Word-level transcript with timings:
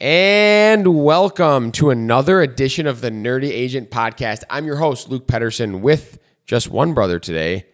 And 0.00 1.04
welcome 1.04 1.72
to 1.72 1.90
another 1.90 2.40
edition 2.40 2.86
of 2.86 3.02
the 3.02 3.10
Nerdy 3.10 3.50
Agent 3.50 3.90
Podcast. 3.90 4.44
I'm 4.48 4.64
your 4.64 4.76
host, 4.76 5.10
Luke 5.10 5.26
Pettersen, 5.26 5.82
with 5.82 6.18
just 6.46 6.70
one 6.70 6.94
brother 6.94 7.18
today 7.18 7.66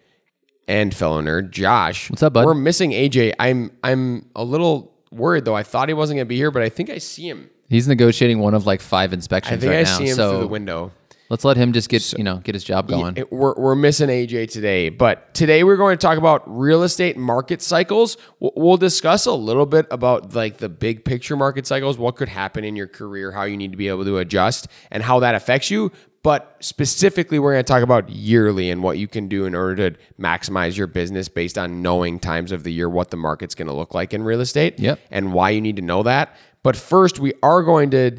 and 0.67 0.93
fellow 0.93 1.23
nerd, 1.23 1.53
Josh. 1.53 2.11
What's 2.11 2.25
up, 2.25 2.33
bud? 2.33 2.45
We're 2.45 2.55
missing 2.55 2.91
AJ. 2.91 3.35
I'm 3.39 3.71
I'm 3.85 4.29
a 4.35 4.43
little 4.43 4.93
worried 5.13 5.45
though. 5.45 5.55
I 5.55 5.63
thought 5.63 5.89
he 5.89 5.95
wasn't 5.95 6.17
gonna 6.17 6.25
be 6.25 6.35
here, 6.35 6.51
but 6.51 6.63
I 6.63 6.69
think 6.69 6.91
I 6.91 6.99
see 6.99 7.29
him. 7.29 7.49
He's 7.69 7.87
negotiating 7.87 8.41
one 8.41 8.55
of 8.55 8.67
like 8.67 8.81
five 8.81 9.13
I 9.13 9.15
inspections 9.15 9.61
think 9.61 9.71
right 9.71 9.87
I 9.87 9.91
now. 9.91 9.97
see 9.99 10.09
him 10.09 10.17
so 10.17 10.31
through 10.33 10.41
the 10.41 10.49
window. 10.49 10.91
Let's 11.29 11.45
let 11.45 11.57
him 11.57 11.73
just 11.73 11.89
get 11.89 12.13
you 12.15 12.25
know 12.25 12.37
get 12.39 12.55
his 12.55 12.65
job 12.65 12.89
going. 12.89 13.17
It- 13.17 13.33
we're, 13.33 13.55
we're 13.55 13.75
missing 13.75 14.09
AJ 14.09 14.51
today, 14.51 14.89
but 14.89 15.35
today 15.35 15.65
we're 15.65 15.77
going 15.77 15.97
to 15.97 16.01
talk 16.07 16.19
about 16.19 16.43
real 16.47 16.83
estate 16.83 17.17
market 17.17 17.63
cycles. 17.63 18.17
We'll, 18.41 18.53
we'll 18.57 18.77
discuss 18.77 19.27
a 19.27 19.33
little 19.33 19.67
bit 19.67 19.87
about 19.91 20.35
like 20.35 20.59
the 20.59 20.69
big 20.69 21.05
picture 21.05 21.37
market 21.37 21.67
cycles, 21.67 21.99
what 21.99 22.17
could 22.17 22.29
happen 22.29 22.65
in 22.65 22.77
your 22.77 22.87
career, 22.89 23.33
how 23.33 23.45
you 23.45 23.57
need 23.57 23.71
to 23.73 23.77
be 23.79 23.89
able 23.89 24.05
to 24.05 24.19
adjust, 24.19 24.69
and 24.91 25.03
how 25.03 25.21
that 25.21 25.35
affects 25.35 25.71
you. 25.71 25.93
But 26.23 26.57
specifically, 26.59 27.39
we're 27.39 27.53
going 27.53 27.65
to 27.65 27.73
talk 27.73 27.85
about 27.85 28.09
yearly 28.09 28.69
and 28.71 28.83
what 28.83 28.99
you 28.99 29.07
can 29.07 29.29
do 29.29 29.45
in 29.45 29.55
order 29.55 29.91
to 29.91 29.99
maximize 30.21 30.77
your 30.77 30.89
business 30.89 31.29
based 31.29 31.57
on 31.57 31.83
knowing 31.83 32.19
times 32.19 32.51
of 32.51 32.65
the 32.65 32.73
year 32.73 32.89
what 32.89 33.11
the 33.13 33.17
market's 33.17 33.55
going 33.55 33.69
to 33.69 33.73
look 33.75 33.95
like 33.95 34.13
in 34.13 34.25
real 34.25 34.41
estate 34.41 34.81
Yep. 34.81 34.99
and 35.13 35.33
why 35.33 35.51
you 35.51 35.61
need 35.61 35.77
to 35.77 35.83
know 35.83 36.03
that. 36.03 36.35
But 36.65 36.75
first, 36.77 37.21
we 37.21 37.33
are 37.45 37.63
going 37.63 37.91
to 37.93 38.19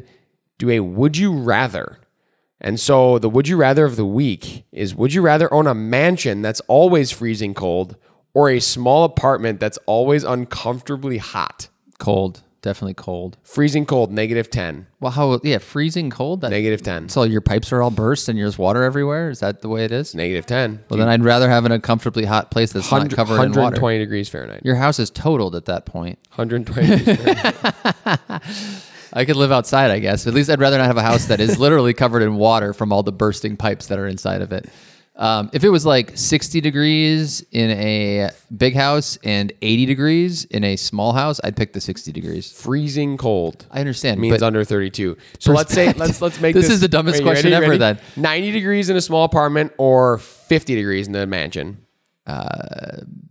do 0.56 0.70
a 0.70 0.80
would 0.80 1.18
you 1.18 1.32
rather. 1.38 1.98
And 2.60 2.80
so 2.80 3.18
the 3.18 3.28
would 3.28 3.46
you 3.48 3.56
rather 3.56 3.84
of 3.84 3.96
the 3.96 4.04
week 4.06 4.64
is 4.72 4.94
would 4.94 5.14
you 5.14 5.22
rather 5.22 5.52
own 5.54 5.66
a 5.66 5.74
mansion 5.74 6.42
that's 6.42 6.60
always 6.62 7.10
freezing 7.12 7.54
cold 7.54 7.96
or 8.34 8.50
a 8.50 8.60
small 8.60 9.04
apartment 9.04 9.60
that's 9.60 9.78
always 9.86 10.24
uncomfortably 10.24 11.18
hot? 11.18 11.68
cold, 11.98 12.42
definitely 12.62 12.94
cold. 12.94 13.36
Freezing 13.42 13.84
cold, 13.84 14.12
negative 14.12 14.50
10. 14.50 14.86
Well, 15.00 15.10
how 15.12 15.40
yeah, 15.42 15.58
freezing 15.58 16.10
cold. 16.10 16.40
That, 16.42 16.50
Negative 16.50 16.80
10. 16.82 17.08
so 17.08 17.24
your 17.24 17.40
pipes 17.40 17.72
are 17.72 17.82
all 17.82 17.90
burst 17.90 18.28
and 18.28 18.38
there's 18.38 18.56
water 18.58 18.82
everywhere. 18.82 19.30
Is 19.30 19.40
that 19.40 19.62
the 19.62 19.68
way 19.68 19.84
it 19.84 19.92
is? 19.92 20.14
Negative 20.14 20.46
10. 20.46 20.84
Well, 20.88 20.98
then 20.98 21.08
I'd 21.08 21.24
rather 21.24 21.48
have 21.48 21.64
an 21.64 21.72
uncomfortably 21.72 22.24
hot 22.24 22.50
place 22.50 22.72
that's 22.72 22.90
not 22.90 22.98
100 22.98 23.16
covered 23.16 23.34
in 23.34 23.38
water. 23.50 23.54
120 23.60 23.98
degrees 23.98 24.28
Fahrenheit. 24.28 24.62
Your 24.64 24.76
house 24.76 24.98
is 24.98 25.10
totaled 25.10 25.54
at 25.56 25.64
that 25.66 25.86
point. 25.86 26.18
120 26.34 26.98
degrees 26.98 27.16
Fahrenheit. 27.18 28.42
I 29.12 29.24
could 29.24 29.36
live 29.36 29.52
outside, 29.52 29.90
I 29.90 29.98
guess. 29.98 30.26
At 30.26 30.34
least 30.34 30.50
I'd 30.50 30.60
rather 30.60 30.78
not 30.78 30.86
have 30.86 30.96
a 30.96 31.02
house 31.02 31.26
that 31.26 31.40
is 31.40 31.58
literally 31.60 31.94
covered 31.94 32.22
in 32.22 32.36
water 32.36 32.72
from 32.72 32.92
all 32.92 33.02
the 33.02 33.12
bursting 33.12 33.56
pipes 33.56 33.86
that 33.88 33.98
are 33.98 34.06
inside 34.06 34.42
of 34.42 34.52
it. 34.52 34.68
Um, 35.18 35.50
if 35.52 35.64
it 35.64 35.70
was 35.70 35.84
like 35.84 36.16
60 36.16 36.60
degrees 36.60 37.44
in 37.50 37.70
a 37.72 38.30
big 38.56 38.76
house 38.76 39.18
and 39.24 39.52
80 39.62 39.86
degrees 39.86 40.44
in 40.44 40.62
a 40.62 40.76
small 40.76 41.12
house, 41.12 41.40
I'd 41.42 41.56
pick 41.56 41.72
the 41.72 41.80
60 41.80 42.12
degrees. 42.12 42.52
Freezing 42.52 43.16
cold. 43.16 43.66
I 43.72 43.80
understand. 43.80 44.20
means 44.20 44.38
but 44.38 44.46
under 44.46 44.62
32. 44.62 45.16
So 45.40 45.52
let's 45.52 45.74
say 45.74 45.92
let's 45.94 46.22
let's 46.22 46.40
make 46.40 46.54
This 46.54 46.66
this 46.66 46.74
is 46.74 46.80
the 46.80 46.86
dumbest 46.86 47.24
question 47.24 47.50
ready? 47.50 47.56
Ever, 47.56 47.78
ready? 47.78 47.78
then. 47.78 47.98
90 48.16 48.52
degrees 48.52 48.90
in 48.90 48.96
a 48.96 49.00
small 49.00 49.24
apartment 49.24 49.72
or 49.76 50.18
50 50.18 50.76
degrees 50.76 51.08
in 51.08 51.12
the 51.12 51.26
mansion. 51.26 51.78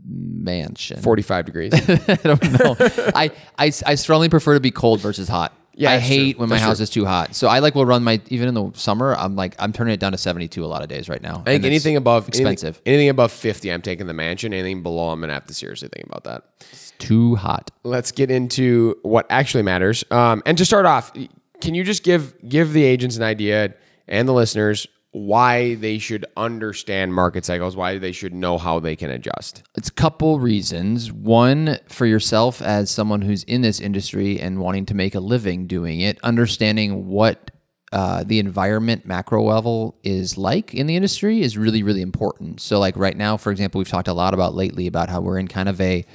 mansion. 0.05 1.01
45 1.01 1.45
degrees. 1.45 1.73
I 2.09 2.15
don't 2.15 2.59
know. 2.59 2.75
I, 3.15 3.31
I, 3.57 3.71
I 3.85 3.95
strongly 3.95 4.27
prefer 4.27 4.55
to 4.55 4.59
be 4.59 4.71
cold 4.71 4.99
versus 4.99 5.29
hot. 5.29 5.53
Yeah, 5.79 5.91
I 5.91 5.99
hate 5.99 6.33
true. 6.33 6.39
when 6.41 6.49
my 6.49 6.55
That's 6.55 6.65
house 6.65 6.77
true. 6.77 6.83
is 6.83 6.89
too 6.89 7.05
hot. 7.05 7.35
So 7.35 7.47
I 7.47 7.59
like 7.59 7.75
will 7.75 7.85
run 7.85 8.03
my 8.03 8.19
even 8.29 8.47
in 8.47 8.55
the 8.55 8.71
summer. 8.73 9.15
I'm 9.15 9.35
like 9.35 9.55
I'm 9.59 9.71
turning 9.71 9.93
it 9.93 9.99
down 9.99 10.11
to 10.11 10.17
72 10.17 10.63
a 10.63 10.65
lot 10.65 10.81
of 10.81 10.89
days 10.89 11.07
right 11.07 11.21
now. 11.21 11.43
I 11.45 11.51
think 11.51 11.65
anything 11.65 11.95
above 11.95 12.27
expensive. 12.27 12.81
Anything, 12.85 12.93
anything 12.93 13.09
above 13.09 13.31
50, 13.31 13.71
I'm 13.71 13.83
taking 13.83 14.07
the 14.07 14.13
mansion. 14.13 14.53
Anything 14.53 14.81
below, 14.81 15.09
I'm 15.09 15.19
gonna 15.21 15.33
have 15.33 15.45
to 15.45 15.53
seriously 15.53 15.89
think 15.93 16.07
about 16.07 16.23
that. 16.23 16.43
It's 16.71 16.93
too 16.97 17.35
hot. 17.35 17.69
Let's 17.83 18.11
get 18.11 18.31
into 18.31 18.97
what 19.03 19.27
actually 19.29 19.63
matters. 19.63 20.03
Um, 20.09 20.41
and 20.47 20.57
to 20.57 20.65
start 20.65 20.87
off, 20.87 21.13
can 21.61 21.75
you 21.75 21.83
just 21.83 22.03
give 22.03 22.33
give 22.49 22.73
the 22.73 22.83
agents 22.83 23.15
an 23.15 23.23
idea 23.23 23.75
and 24.07 24.27
the 24.27 24.33
listeners 24.33 24.87
why 25.17 25.75
they 25.75 25.97
should 25.97 26.25
understand 26.35 27.13
market 27.13 27.45
cycles, 27.45 27.75
why 27.75 27.97
they 27.97 28.11
should 28.11 28.33
know 28.33 28.57
how 28.57 28.79
they 28.79 28.95
can 28.95 29.09
adjust? 29.09 29.63
It's 29.75 29.89
a 29.89 29.93
couple 29.93 30.39
reasons. 30.39 31.11
One, 31.11 31.79
for 31.89 32.05
yourself 32.05 32.61
as 32.61 32.89
someone 32.89 33.21
who's 33.21 33.43
in 33.43 33.61
this 33.61 33.79
industry 33.79 34.39
and 34.39 34.59
wanting 34.59 34.85
to 34.87 34.93
make 34.93 35.15
a 35.15 35.19
living 35.19 35.67
doing 35.67 36.01
it, 36.01 36.19
understanding 36.23 37.07
what 37.07 37.51
uh, 37.91 38.23
the 38.25 38.39
environment 38.39 39.05
macro 39.05 39.41
level 39.43 39.97
is 40.03 40.37
like 40.37 40.73
in 40.73 40.87
the 40.87 40.95
industry 40.95 41.41
is 41.41 41.57
really, 41.57 41.83
really 41.83 42.01
important. 42.01 42.59
So, 42.59 42.79
like 42.79 42.97
right 42.97 43.15
now, 43.15 43.37
for 43.37 43.51
example, 43.51 43.79
we've 43.79 43.87
talked 43.87 44.09
a 44.09 44.13
lot 44.13 44.33
about 44.33 44.55
lately 44.55 44.87
about 44.87 45.09
how 45.09 45.21
we're 45.21 45.39
in 45.39 45.47
kind 45.47 45.69
of 45.69 45.79
a 45.79 46.05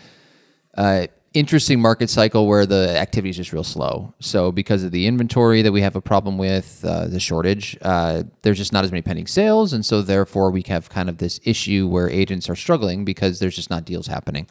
uh, 0.76 1.06
interesting 1.34 1.80
market 1.80 2.10
cycle 2.10 2.46
where 2.46 2.66
the 2.66 2.96
activity 2.98 3.30
is 3.30 3.36
just 3.36 3.52
real 3.52 3.64
slow. 3.64 4.14
So 4.20 4.52
because 4.52 4.84
of 4.84 4.92
the 4.92 5.06
inventory 5.06 5.62
that 5.62 5.72
we 5.72 5.80
have 5.80 5.96
a 5.96 6.00
problem 6.00 6.38
with, 6.38 6.84
uh, 6.86 7.06
the 7.06 7.20
shortage, 7.20 7.76
uh, 7.82 8.24
there's 8.42 8.58
just 8.58 8.72
not 8.72 8.84
as 8.84 8.92
many 8.92 9.02
pending 9.02 9.26
sales, 9.26 9.72
and 9.72 9.84
so 9.84 10.02
therefore 10.02 10.50
we 10.50 10.62
have 10.68 10.90
kind 10.90 11.08
of 11.08 11.18
this 11.18 11.40
issue 11.44 11.88
where 11.88 12.08
agents 12.08 12.48
are 12.50 12.56
struggling 12.56 13.04
because 13.04 13.38
there's 13.38 13.56
just 13.56 13.70
not 13.70 13.84
deals 13.84 14.06
happening. 14.06 14.46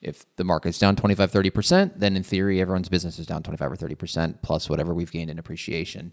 If 0.00 0.24
the 0.36 0.44
market's 0.44 0.78
down 0.78 0.96
25, 0.96 1.30
30%, 1.30 1.92
then 1.96 2.16
in 2.16 2.22
theory, 2.22 2.60
everyone's 2.60 2.88
business 2.88 3.18
is 3.18 3.26
down 3.26 3.42
25 3.42 3.72
or 3.72 3.76
30% 3.76 4.42
plus 4.42 4.68
whatever 4.68 4.94
we've 4.94 5.10
gained 5.10 5.30
in 5.30 5.38
appreciation. 5.38 6.12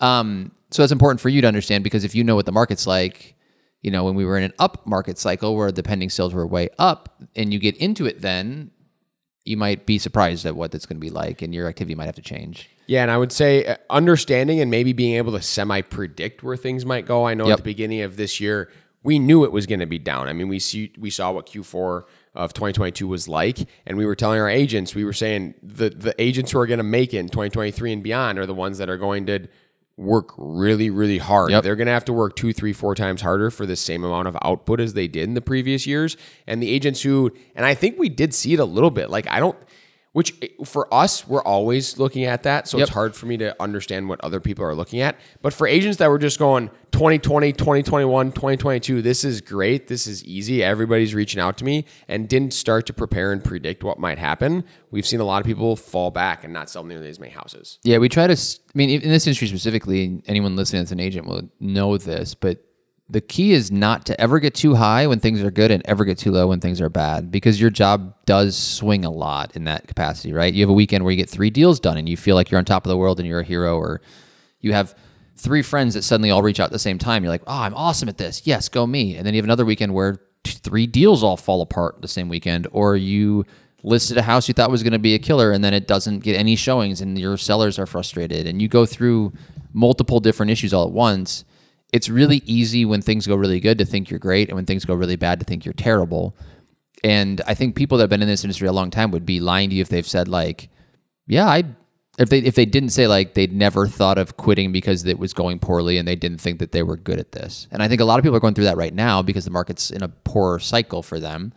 Um, 0.00 0.52
so 0.70 0.82
that's 0.82 0.92
important 0.92 1.20
for 1.20 1.30
you 1.30 1.40
to 1.40 1.48
understand 1.48 1.84
because 1.84 2.04
if 2.04 2.14
you 2.14 2.24
know 2.24 2.34
what 2.34 2.46
the 2.46 2.52
market's 2.52 2.86
like, 2.86 3.34
you 3.80 3.90
know, 3.90 4.04
when 4.04 4.14
we 4.14 4.24
were 4.24 4.36
in 4.36 4.44
an 4.44 4.52
up 4.58 4.86
market 4.86 5.18
cycle 5.18 5.56
where 5.56 5.70
the 5.70 5.82
pending 5.82 6.10
sales 6.10 6.34
were 6.34 6.46
way 6.46 6.68
up 6.78 7.22
and 7.36 7.52
you 7.52 7.58
get 7.58 7.76
into 7.76 8.06
it 8.06 8.20
then, 8.20 8.70
you 9.44 9.56
might 9.56 9.86
be 9.86 9.98
surprised 9.98 10.46
at 10.46 10.56
what 10.56 10.72
that's 10.72 10.86
going 10.86 10.96
to 10.96 11.00
be 11.00 11.10
like 11.10 11.42
and 11.42 11.54
your 11.54 11.68
activity 11.68 11.94
might 11.94 12.06
have 12.06 12.14
to 12.14 12.22
change. 12.22 12.70
Yeah, 12.86 13.02
and 13.02 13.10
I 13.10 13.16
would 13.16 13.32
say 13.32 13.64
uh, 13.64 13.76
understanding 13.90 14.60
and 14.60 14.70
maybe 14.70 14.92
being 14.92 15.16
able 15.16 15.32
to 15.32 15.42
semi 15.42 15.80
predict 15.82 16.42
where 16.42 16.56
things 16.56 16.84
might 16.84 17.06
go. 17.06 17.26
I 17.26 17.34
know 17.34 17.50
at 17.50 17.58
the 17.58 17.62
beginning 17.62 18.02
of 18.02 18.16
this 18.16 18.40
year, 18.40 18.70
we 19.02 19.18
knew 19.18 19.44
it 19.44 19.52
was 19.52 19.66
going 19.66 19.80
to 19.80 19.86
be 19.86 19.98
down. 19.98 20.28
I 20.28 20.32
mean, 20.32 20.48
we 20.48 20.58
see 20.58 20.92
we 20.98 21.10
saw 21.10 21.30
what 21.30 21.46
Q4 21.46 22.04
of 22.34 22.52
2022 22.52 23.06
was 23.06 23.28
like, 23.28 23.58
and 23.86 23.96
we 23.96 24.06
were 24.06 24.14
telling 24.14 24.40
our 24.40 24.48
agents, 24.48 24.94
we 24.94 25.04
were 25.04 25.12
saying 25.12 25.54
the 25.62 25.90
the 25.90 26.14
agents 26.20 26.50
who 26.50 26.58
are 26.58 26.66
going 26.66 26.78
to 26.78 26.84
make 26.84 27.14
it 27.14 27.18
in 27.18 27.28
2023 27.28 27.92
and 27.92 28.02
beyond 28.02 28.38
are 28.38 28.46
the 28.46 28.54
ones 28.54 28.78
that 28.78 28.88
are 28.88 28.98
going 28.98 29.26
to 29.26 29.46
work 29.96 30.32
really, 30.36 30.90
really 30.90 31.18
hard. 31.18 31.50
Yep. 31.50 31.62
They're 31.62 31.76
going 31.76 31.86
to 31.86 31.92
have 31.92 32.04
to 32.06 32.12
work 32.12 32.36
two, 32.36 32.52
three, 32.52 32.72
four 32.72 32.94
times 32.94 33.22
harder 33.22 33.50
for 33.50 33.64
the 33.64 33.76
same 33.76 34.04
amount 34.04 34.28
of 34.28 34.36
output 34.42 34.80
as 34.80 34.94
they 34.94 35.06
did 35.06 35.24
in 35.24 35.34
the 35.34 35.40
previous 35.40 35.86
years. 35.86 36.16
And 36.46 36.62
the 36.62 36.70
agents 36.70 37.02
who, 37.02 37.32
and 37.54 37.64
I 37.64 37.74
think 37.74 37.98
we 37.98 38.08
did 38.08 38.34
see 38.34 38.54
it 38.54 38.60
a 38.60 38.64
little 38.64 38.90
bit. 38.90 39.10
Like 39.10 39.28
I 39.28 39.40
don't, 39.40 39.56
which 40.14 40.32
eh, 40.42 40.48
for 40.64 40.92
us, 40.94 41.26
we're 41.26 41.42
always 41.42 41.98
looking 41.98 42.24
at 42.24 42.44
that. 42.44 42.66
So 42.68 42.78
it's 42.78 42.90
hard 42.90 43.14
for 43.14 43.26
me 43.26 43.36
to 43.38 43.60
understand 43.60 44.08
what 44.08 44.20
other 44.22 44.40
people 44.40 44.64
are 44.64 44.74
looking 44.74 45.00
at. 45.00 45.18
But 45.42 45.52
for 45.52 45.66
agents 45.66 45.98
that 45.98 46.08
were 46.08 46.18
just 46.18 46.38
going 46.38 46.70
2020, 46.92 47.52
2021, 47.52 48.30
2022, 48.30 49.02
this 49.02 49.24
is 49.24 49.40
great. 49.40 49.88
This 49.88 50.06
is 50.06 50.24
easy. 50.24 50.62
Everybody's 50.62 51.14
reaching 51.14 51.40
out 51.40 51.58
to 51.58 51.64
me 51.64 51.84
and 52.06 52.28
didn't 52.28 52.54
start 52.54 52.86
to 52.86 52.92
prepare 52.92 53.32
and 53.32 53.42
predict 53.42 53.82
what 53.82 53.98
might 53.98 54.18
happen. 54.18 54.64
We've 54.92 55.06
seen 55.06 55.18
a 55.18 55.24
lot 55.24 55.40
of 55.40 55.46
people 55.46 55.74
fall 55.74 56.12
back 56.12 56.44
and 56.44 56.52
not 56.52 56.70
sell 56.70 56.84
nearly 56.84 57.08
as 57.08 57.18
many 57.18 57.32
houses. 57.32 57.80
Yeah, 57.82 57.98
we 57.98 58.08
try 58.08 58.28
to. 58.28 58.34
i 58.34 58.78
mean, 58.78 58.90
in 58.90 59.10
this 59.10 59.26
industry 59.26 59.48
specifically, 59.48 60.22
anyone 60.26 60.54
listening 60.54 60.82
as 60.82 60.92
an 60.92 61.00
agent 61.00 61.26
will 61.26 61.50
know 61.58 61.98
this, 61.98 62.34
but 62.34 62.64
the 63.08 63.20
key 63.20 63.52
is 63.52 63.70
not 63.70 64.06
to 64.06 64.18
ever 64.18 64.40
get 64.40 64.54
too 64.54 64.74
high 64.74 65.06
when 65.06 65.20
things 65.20 65.42
are 65.42 65.50
good 65.50 65.70
and 65.70 65.82
ever 65.84 66.04
get 66.04 66.16
too 66.16 66.30
low 66.30 66.48
when 66.48 66.60
things 66.60 66.80
are 66.80 66.88
bad 66.88 67.30
because 67.30 67.60
your 67.60 67.68
job 67.68 68.14
does 68.24 68.56
swing 68.56 69.04
a 69.04 69.10
lot 69.10 69.54
in 69.54 69.64
that 69.64 69.86
capacity, 69.86 70.32
right? 70.32 70.54
You 70.54 70.62
have 70.62 70.70
a 70.70 70.74
weekend 70.74 71.04
where 71.04 71.10
you 71.10 71.16
get 71.18 71.28
three 71.28 71.50
deals 71.50 71.78
done 71.78 71.98
and 71.98 72.08
you 72.08 72.16
feel 72.16 72.34
like 72.34 72.50
you're 72.50 72.58
on 72.58 72.64
top 72.64 72.86
of 72.86 72.88
the 72.88 72.96
world 72.96 73.20
and 73.20 73.28
you're 73.28 73.40
a 73.40 73.44
hero, 73.44 73.76
or 73.76 74.00
you 74.60 74.72
have 74.72 74.94
three 75.36 75.62
friends 75.62 75.94
that 75.94 76.02
suddenly 76.02 76.30
all 76.30 76.42
reach 76.42 76.60
out 76.60 76.66
at 76.66 76.72
the 76.72 76.78
same 76.78 76.98
time. 76.98 77.22
You're 77.22 77.32
like, 77.32 77.42
oh, 77.46 77.60
I'm 77.60 77.74
awesome 77.74 78.08
at 78.08 78.16
this. 78.16 78.46
Yes, 78.46 78.70
go 78.70 78.86
me. 78.86 79.16
And 79.16 79.26
then 79.26 79.34
you 79.34 79.38
have 79.38 79.44
another 79.44 79.66
weekend 79.66 79.92
where 79.92 80.20
three 80.44 80.86
deals 80.86 81.22
all 81.22 81.36
fall 81.36 81.60
apart 81.60 82.00
the 82.00 82.08
same 82.08 82.30
weekend, 82.30 82.68
or 82.72 82.96
you 82.96 83.44
listed 83.82 84.16
a 84.16 84.22
house 84.22 84.48
you 84.48 84.54
thought 84.54 84.70
was 84.70 84.82
going 84.82 84.94
to 84.94 84.98
be 84.98 85.14
a 85.14 85.18
killer 85.18 85.52
and 85.52 85.62
then 85.62 85.74
it 85.74 85.86
doesn't 85.86 86.20
get 86.20 86.34
any 86.36 86.56
showings 86.56 87.02
and 87.02 87.18
your 87.18 87.36
sellers 87.36 87.78
are 87.78 87.84
frustrated 87.84 88.46
and 88.46 88.62
you 88.62 88.66
go 88.66 88.86
through 88.86 89.30
multiple 89.74 90.20
different 90.20 90.50
issues 90.50 90.72
all 90.72 90.86
at 90.86 90.90
once 90.90 91.44
it's 91.94 92.08
really 92.08 92.42
easy 92.44 92.84
when 92.84 93.00
things 93.00 93.24
go 93.24 93.36
really 93.36 93.60
good 93.60 93.78
to 93.78 93.84
think 93.84 94.10
you're 94.10 94.18
great 94.18 94.48
and 94.48 94.56
when 94.56 94.66
things 94.66 94.84
go 94.84 94.94
really 94.94 95.14
bad 95.14 95.38
to 95.38 95.46
think 95.46 95.64
you're 95.64 95.72
terrible. 95.72 96.36
And 97.04 97.40
i 97.46 97.54
think 97.54 97.76
people 97.76 97.98
that 97.98 98.02
have 98.02 98.10
been 98.10 98.22
in 98.22 98.28
this 98.28 98.42
industry 98.42 98.66
a 98.66 98.72
long 98.72 98.90
time 98.90 99.12
would 99.12 99.24
be 99.24 99.38
lying 99.38 99.70
to 99.70 99.76
you 99.76 99.82
if 99.82 99.88
they've 99.88 100.06
said 100.06 100.26
like 100.26 100.70
yeah 101.26 101.46
i 101.46 101.62
if 102.18 102.30
they 102.30 102.38
if 102.38 102.54
they 102.54 102.64
didn't 102.64 102.90
say 102.90 103.06
like 103.06 103.34
they'd 103.34 103.52
never 103.52 103.86
thought 103.86 104.18
of 104.18 104.36
quitting 104.36 104.72
because 104.72 105.04
it 105.04 105.18
was 105.18 105.34
going 105.34 105.58
poorly 105.58 105.98
and 105.98 106.08
they 106.08 106.16
didn't 106.16 106.38
think 106.38 106.58
that 106.60 106.72
they 106.72 106.82
were 106.82 106.96
good 106.96 107.20
at 107.20 107.32
this. 107.32 107.68
And 107.70 107.82
i 107.82 107.88
think 107.88 108.00
a 108.00 108.04
lot 108.04 108.18
of 108.18 108.24
people 108.24 108.36
are 108.36 108.40
going 108.40 108.54
through 108.54 108.70
that 108.70 108.76
right 108.76 108.94
now 108.94 109.22
because 109.22 109.44
the 109.44 109.50
market's 109.50 109.90
in 109.90 110.02
a 110.02 110.08
poor 110.08 110.58
cycle 110.58 111.02
for 111.02 111.20
them. 111.20 111.52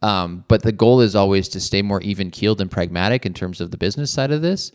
Um, 0.00 0.44
but 0.48 0.62
the 0.62 0.72
goal 0.72 1.00
is 1.00 1.14
always 1.16 1.48
to 1.50 1.60
stay 1.60 1.82
more 1.82 2.00
even 2.02 2.30
keeled 2.30 2.60
and 2.60 2.70
pragmatic 2.70 3.26
in 3.26 3.34
terms 3.34 3.60
of 3.60 3.70
the 3.70 3.78
business 3.78 4.10
side 4.10 4.30
of 4.30 4.42
this. 4.42 4.70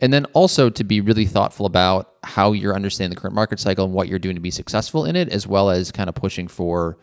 And 0.00 0.12
then 0.12 0.24
also 0.26 0.70
to 0.70 0.84
be 0.84 1.00
really 1.00 1.26
thoughtful 1.26 1.66
about 1.66 2.14
how 2.22 2.52
you're 2.52 2.74
understanding 2.74 3.14
the 3.14 3.20
current 3.20 3.34
market 3.34 3.60
cycle 3.60 3.84
and 3.84 3.92
what 3.92 4.08
you're 4.08 4.18
doing 4.18 4.34
to 4.34 4.40
be 4.40 4.50
successful 4.50 5.04
in 5.04 5.14
it, 5.14 5.28
as 5.28 5.46
well 5.46 5.70
as 5.70 5.92
kind 5.92 6.08
of 6.08 6.14
pushing 6.14 6.48
for, 6.48 6.98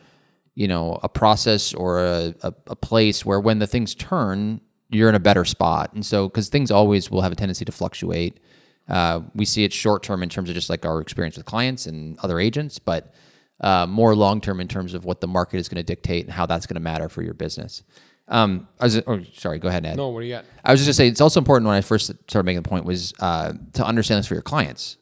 you 0.56 0.68
know, 0.68 1.00
a 1.04 1.10
process 1.10 1.74
or 1.74 2.00
a, 2.00 2.34
a, 2.42 2.54
a 2.68 2.76
place 2.76 3.24
where 3.24 3.40
when 3.40 3.60
the 3.60 3.68
things 3.68 3.94
turn, 3.94 4.62
you're 4.90 5.10
in 5.10 5.16
a 5.16 5.20
better 5.20 5.46
spot. 5.46 5.94
And 5.94 6.06
so, 6.06 6.28
because 6.28 6.50
things 6.50 6.72
always 6.72 7.12
will 7.12 7.22
have 7.22 7.32
a 7.32 7.36
tendency 7.36 7.66
to 7.66 7.72
fluctuate. 7.72 8.40
Uh, 8.88 9.22
we 9.36 9.46
see 9.46 9.64
it 9.64 9.74
short 9.74 10.02
term 10.02 10.24
in 10.24 10.30
terms 10.30 10.50
of 10.50 10.56
just 10.56 10.70
like 10.70 10.86
our 10.86 11.02
experience 11.02 11.36
with 11.36 11.46
clients 11.46 11.86
and 11.86 12.18
other 12.20 12.40
agents, 12.40 12.80
but 12.80 13.14
uh, 13.60 13.86
more 13.86 14.16
long 14.16 14.40
term 14.40 14.60
in 14.60 14.68
terms 14.68 14.94
of 14.94 15.04
what 15.04 15.20
the 15.20 15.28
market 15.28 15.58
is 15.58 15.68
going 15.68 15.78
to 15.78 15.84
dictate 15.84 16.26
and 16.26 16.34
how 16.34 16.46
that's 16.46 16.66
going 16.66 16.76
to 16.76 16.80
matter 16.82 17.10
for 17.10 17.22
your 17.22 17.34
business. 17.34 17.84
Um, 18.28 18.68
I 18.80 18.86
was, 18.86 19.02
oh, 19.08 19.24
sorry, 19.34 19.60
go 19.60 19.70
ahead, 19.70 19.86
Ed. 19.86 19.96
No, 19.96 20.10
what 20.10 20.20
do 20.20 20.26
you 20.26 20.34
got? 20.34 20.46
I 20.64 20.72
was 20.72 20.82
just 20.82 20.88
gonna 20.88 20.94
say 20.96 21.08
it's 21.08 21.22
also 21.22 21.40
important 21.40 21.68
when 21.68 21.76
I 21.76 21.82
first 21.82 22.12
started 22.30 22.46
making 22.46 22.62
the 22.62 22.70
point 22.70 22.86
was 22.86 23.14
uh, 23.20 23.54
to 23.74 23.86
understand 23.86 24.20
this 24.20 24.28
for 24.28 24.34
your 24.34 24.44
clients 24.44 24.98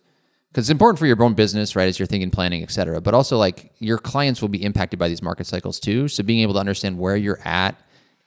because 0.56 0.70
it's 0.70 0.72
important 0.72 1.00
for 1.00 1.06
your 1.06 1.22
own 1.22 1.34
business, 1.34 1.76
right? 1.76 1.90
As 1.90 2.00
you're 2.00 2.06
thinking, 2.06 2.32
planning, 2.32 2.64
et 2.64 2.72
cetera. 2.72 3.02
But 3.02 3.14
also 3.14 3.38
like 3.38 3.74
your 3.80 3.98
clients 3.98 4.42
will 4.42 4.50
be 4.50 4.64
impacted 4.64 4.98
by 4.98 5.10
these 5.10 5.22
market 5.22 5.48
cycles 5.48 5.80
too. 5.82 6.08
So 6.08 6.24
being 6.24 6.40
able 6.40 6.54
to 6.54 6.60
understand 6.60 6.98
where 6.98 7.18
you're 7.18 7.42
at 7.44 7.76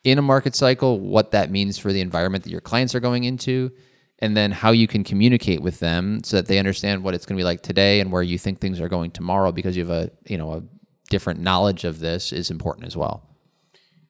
in 0.05 0.19
a 0.19 0.23
market 0.23 0.55
cycle, 0.55 1.01
what 1.01 1.31
that 1.31 1.51
means 1.51 1.79
for 1.79 1.93
the 1.93 2.01
environment 2.01 2.45
that 2.45 2.51
your 2.51 2.61
clients 2.61 2.95
are 2.95 3.01
going 3.01 3.25
into, 3.25 3.73
and 4.19 4.37
then 4.37 4.51
how 4.51 4.73
you 4.73 4.87
can 4.87 5.05
communicate 5.05 5.63
with 5.63 5.79
them 5.81 6.23
so 6.25 6.37
that 6.37 6.47
they 6.47 6.59
understand 6.59 7.03
what 7.03 7.15
it's 7.15 7.25
going 7.25 7.37
to 7.37 7.41
be 7.41 7.45
like 7.45 7.63
today 7.63 8.01
and 8.01 8.11
where 8.11 8.23
you 8.23 8.37
think 8.37 8.61
things 8.61 8.81
are 8.81 8.89
going 8.89 9.11
tomorrow 9.11 9.53
because 9.53 9.77
you 9.77 9.87
have 9.87 9.91
a 9.91 10.11
you 10.27 10.37
know 10.37 10.53
a 10.53 10.63
different 11.09 11.41
knowledge 11.41 11.85
of 11.85 11.99
this 12.01 12.33
is 12.33 12.51
important 12.51 12.87
as 12.87 12.97
well. 12.97 13.28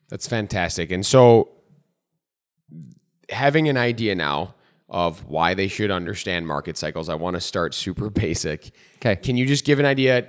That's 0.08 0.26
fantastic. 0.26 0.90
And 0.90 1.05
so 1.05 1.50
having 3.31 3.69
an 3.69 3.76
idea 3.76 4.14
now 4.14 4.55
of 4.88 5.25
why 5.26 5.52
they 5.55 5.69
should 5.69 5.90
understand 5.90 6.46
market 6.46 6.76
cycles, 6.78 7.08
I 7.08 7.14
want 7.14 7.34
to 7.34 7.40
start 7.40 7.75
super 7.75 8.08
basic. 8.25 8.70
Okay. 8.96 9.16
Can 9.16 9.37
you 9.37 9.46
just 9.46 9.64
give 9.64 9.78
an 9.78 9.84
idea? 9.87 10.26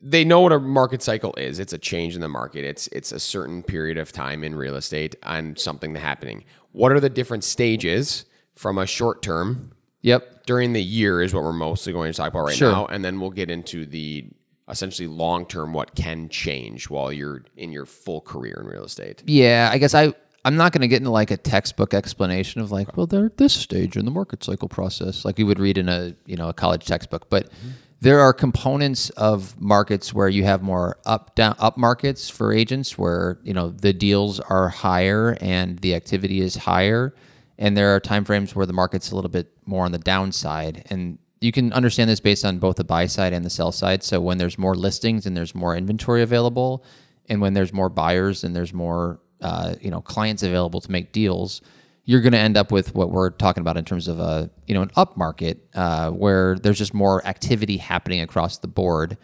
They 0.00 0.24
know 0.24 0.40
what 0.40 0.52
a 0.52 0.58
market 0.60 1.02
cycle 1.02 1.34
is. 1.36 1.58
It's 1.58 1.72
a 1.72 1.78
change 1.78 2.14
in 2.14 2.20
the 2.20 2.28
market. 2.28 2.64
It's 2.64 2.86
it's 2.88 3.10
a 3.12 3.18
certain 3.18 3.62
period 3.62 3.98
of 3.98 4.12
time 4.12 4.44
in 4.44 4.54
real 4.54 4.76
estate 4.76 5.16
and 5.24 5.58
something 5.58 5.94
happening. 5.96 6.44
What 6.72 6.92
are 6.92 7.00
the 7.00 7.10
different 7.10 7.42
stages 7.44 8.24
from 8.54 8.78
a 8.78 8.86
short 8.86 9.22
term 9.22 9.72
Yep. 10.02 10.46
during 10.46 10.72
the 10.72 10.82
year 10.82 11.20
is 11.20 11.34
what 11.34 11.42
we're 11.42 11.52
mostly 11.52 11.92
going 11.92 12.12
to 12.12 12.16
talk 12.16 12.28
about 12.28 12.44
right 12.44 12.56
Sure. 12.56 12.70
now, 12.70 12.86
and 12.86 13.04
then 13.04 13.18
we'll 13.18 13.30
get 13.30 13.50
into 13.50 13.84
the 13.84 14.30
essentially 14.68 15.08
long 15.08 15.46
term 15.46 15.72
what 15.72 15.94
can 15.94 16.28
change 16.28 16.90
while 16.90 17.12
you're 17.12 17.44
in 17.56 17.72
your 17.72 17.86
full 17.86 18.20
career 18.20 18.58
in 18.60 18.66
real 18.66 18.84
estate. 18.84 19.22
Yeah, 19.26 19.70
I 19.72 19.78
guess 19.78 19.94
I 19.94 20.14
I'm 20.44 20.56
not 20.56 20.72
going 20.72 20.82
to 20.82 20.88
get 20.88 20.98
into 20.98 21.10
like 21.10 21.30
a 21.30 21.36
textbook 21.36 21.92
explanation 21.94 22.60
of 22.60 22.70
like, 22.70 22.96
well, 22.96 23.06
they're 23.06 23.26
at 23.26 23.36
this 23.36 23.52
stage 23.52 23.96
in 23.96 24.04
the 24.04 24.10
market 24.10 24.44
cycle 24.44 24.68
process, 24.68 25.24
like 25.24 25.38
you 25.38 25.46
would 25.46 25.58
read 25.58 25.78
in 25.78 25.88
a 25.88 26.14
you 26.26 26.36
know 26.36 26.48
a 26.48 26.54
college 26.54 26.86
textbook. 26.86 27.28
But 27.28 27.46
mm-hmm. 27.50 27.70
there 28.00 28.20
are 28.20 28.32
components 28.32 29.10
of 29.10 29.60
markets 29.60 30.14
where 30.14 30.28
you 30.28 30.44
have 30.44 30.62
more 30.62 30.98
up 31.04 31.34
down 31.34 31.56
up 31.58 31.76
markets 31.76 32.30
for 32.30 32.52
agents, 32.52 32.96
where 32.96 33.38
you 33.42 33.52
know 33.52 33.70
the 33.70 33.92
deals 33.92 34.40
are 34.40 34.68
higher 34.68 35.36
and 35.40 35.78
the 35.80 35.94
activity 35.94 36.40
is 36.40 36.54
higher, 36.54 37.14
and 37.58 37.76
there 37.76 37.94
are 37.94 38.00
timeframes 38.00 38.54
where 38.54 38.66
the 38.66 38.72
market's 38.72 39.10
a 39.10 39.14
little 39.14 39.30
bit 39.30 39.50
more 39.66 39.84
on 39.84 39.92
the 39.92 39.98
downside 39.98 40.86
and 40.88 41.18
you 41.40 41.52
can 41.52 41.72
understand 41.72 42.10
this 42.10 42.20
based 42.20 42.44
on 42.44 42.58
both 42.58 42.76
the 42.76 42.84
buy 42.84 43.06
side 43.06 43.32
and 43.32 43.44
the 43.44 43.50
sell 43.50 43.72
side. 43.72 44.02
So 44.02 44.20
when 44.20 44.38
there's 44.38 44.58
more 44.58 44.74
listings 44.74 45.26
and 45.26 45.36
there's 45.36 45.54
more 45.54 45.76
inventory 45.76 46.22
available, 46.22 46.84
and 47.28 47.40
when 47.40 47.54
there's 47.54 47.72
more 47.72 47.88
buyers 47.88 48.44
and 48.44 48.54
there's 48.56 48.72
more 48.72 49.20
uh, 49.40 49.74
you 49.80 49.90
know 49.90 50.00
clients 50.00 50.42
available 50.42 50.80
to 50.80 50.90
make 50.90 51.12
deals, 51.12 51.60
you're 52.04 52.20
going 52.20 52.32
to 52.32 52.38
end 52.38 52.56
up 52.56 52.72
with 52.72 52.94
what 52.94 53.10
we're 53.10 53.30
talking 53.30 53.60
about 53.60 53.76
in 53.76 53.84
terms 53.84 54.08
of 54.08 54.18
a 54.18 54.50
you 54.66 54.74
know 54.74 54.82
an 54.82 54.90
up 54.96 55.16
market 55.16 55.68
uh, 55.74 56.10
where 56.10 56.58
there's 56.58 56.78
just 56.78 56.94
more 56.94 57.24
activity 57.26 57.76
happening 57.76 58.20
across 58.20 58.58
the 58.58 58.68
board. 58.68 59.16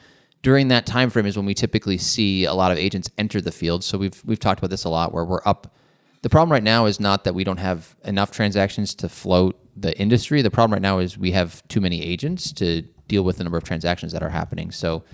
During 0.43 0.69
that 0.69 0.85
time 0.85 1.09
frame 1.09 1.25
is 1.25 1.37
when 1.37 1.47
we 1.47 1.55
typically 1.55 1.97
see 1.97 2.45
a 2.45 2.53
lot 2.53 2.71
of 2.71 2.77
agents 2.79 3.11
enter 3.17 3.41
the 3.41 3.53
field. 3.53 3.83
So 3.83 3.99
we've 3.99 4.23
we've 4.25 4.39
talked 4.39 4.61
about 4.61 4.71
this 4.71 4.85
a 4.85 4.91
lot, 4.91 5.13
where 5.13 5.25
we're 5.25 5.41
up. 5.45 5.75
The 6.25 6.31
problem 6.31 6.51
right 6.51 6.63
now 6.63 6.87
is 6.87 6.99
not 6.99 7.25
that 7.25 7.35
we 7.35 7.45
don't 7.45 7.59
have 7.59 7.95
enough 8.03 8.31
transactions 8.31 8.95
to 8.95 9.11
float 9.11 9.61
the 9.77 9.95
industry. 10.01 10.41
The 10.41 10.51
problem 10.51 10.73
right 10.73 10.81
now 10.81 10.99
is 10.99 11.19
we 11.19 11.33
have 11.33 11.63
too 11.69 11.83
many 11.83 12.03
agents 12.03 12.51
to 12.53 12.81
deal 13.09 13.25
with 13.25 13.37
the 13.37 13.45
number 13.45 13.59
of 13.59 13.65
transactions 13.65 14.11
that 14.15 14.23
are 14.23 14.31
happening. 14.31 14.71
So, 14.71 15.05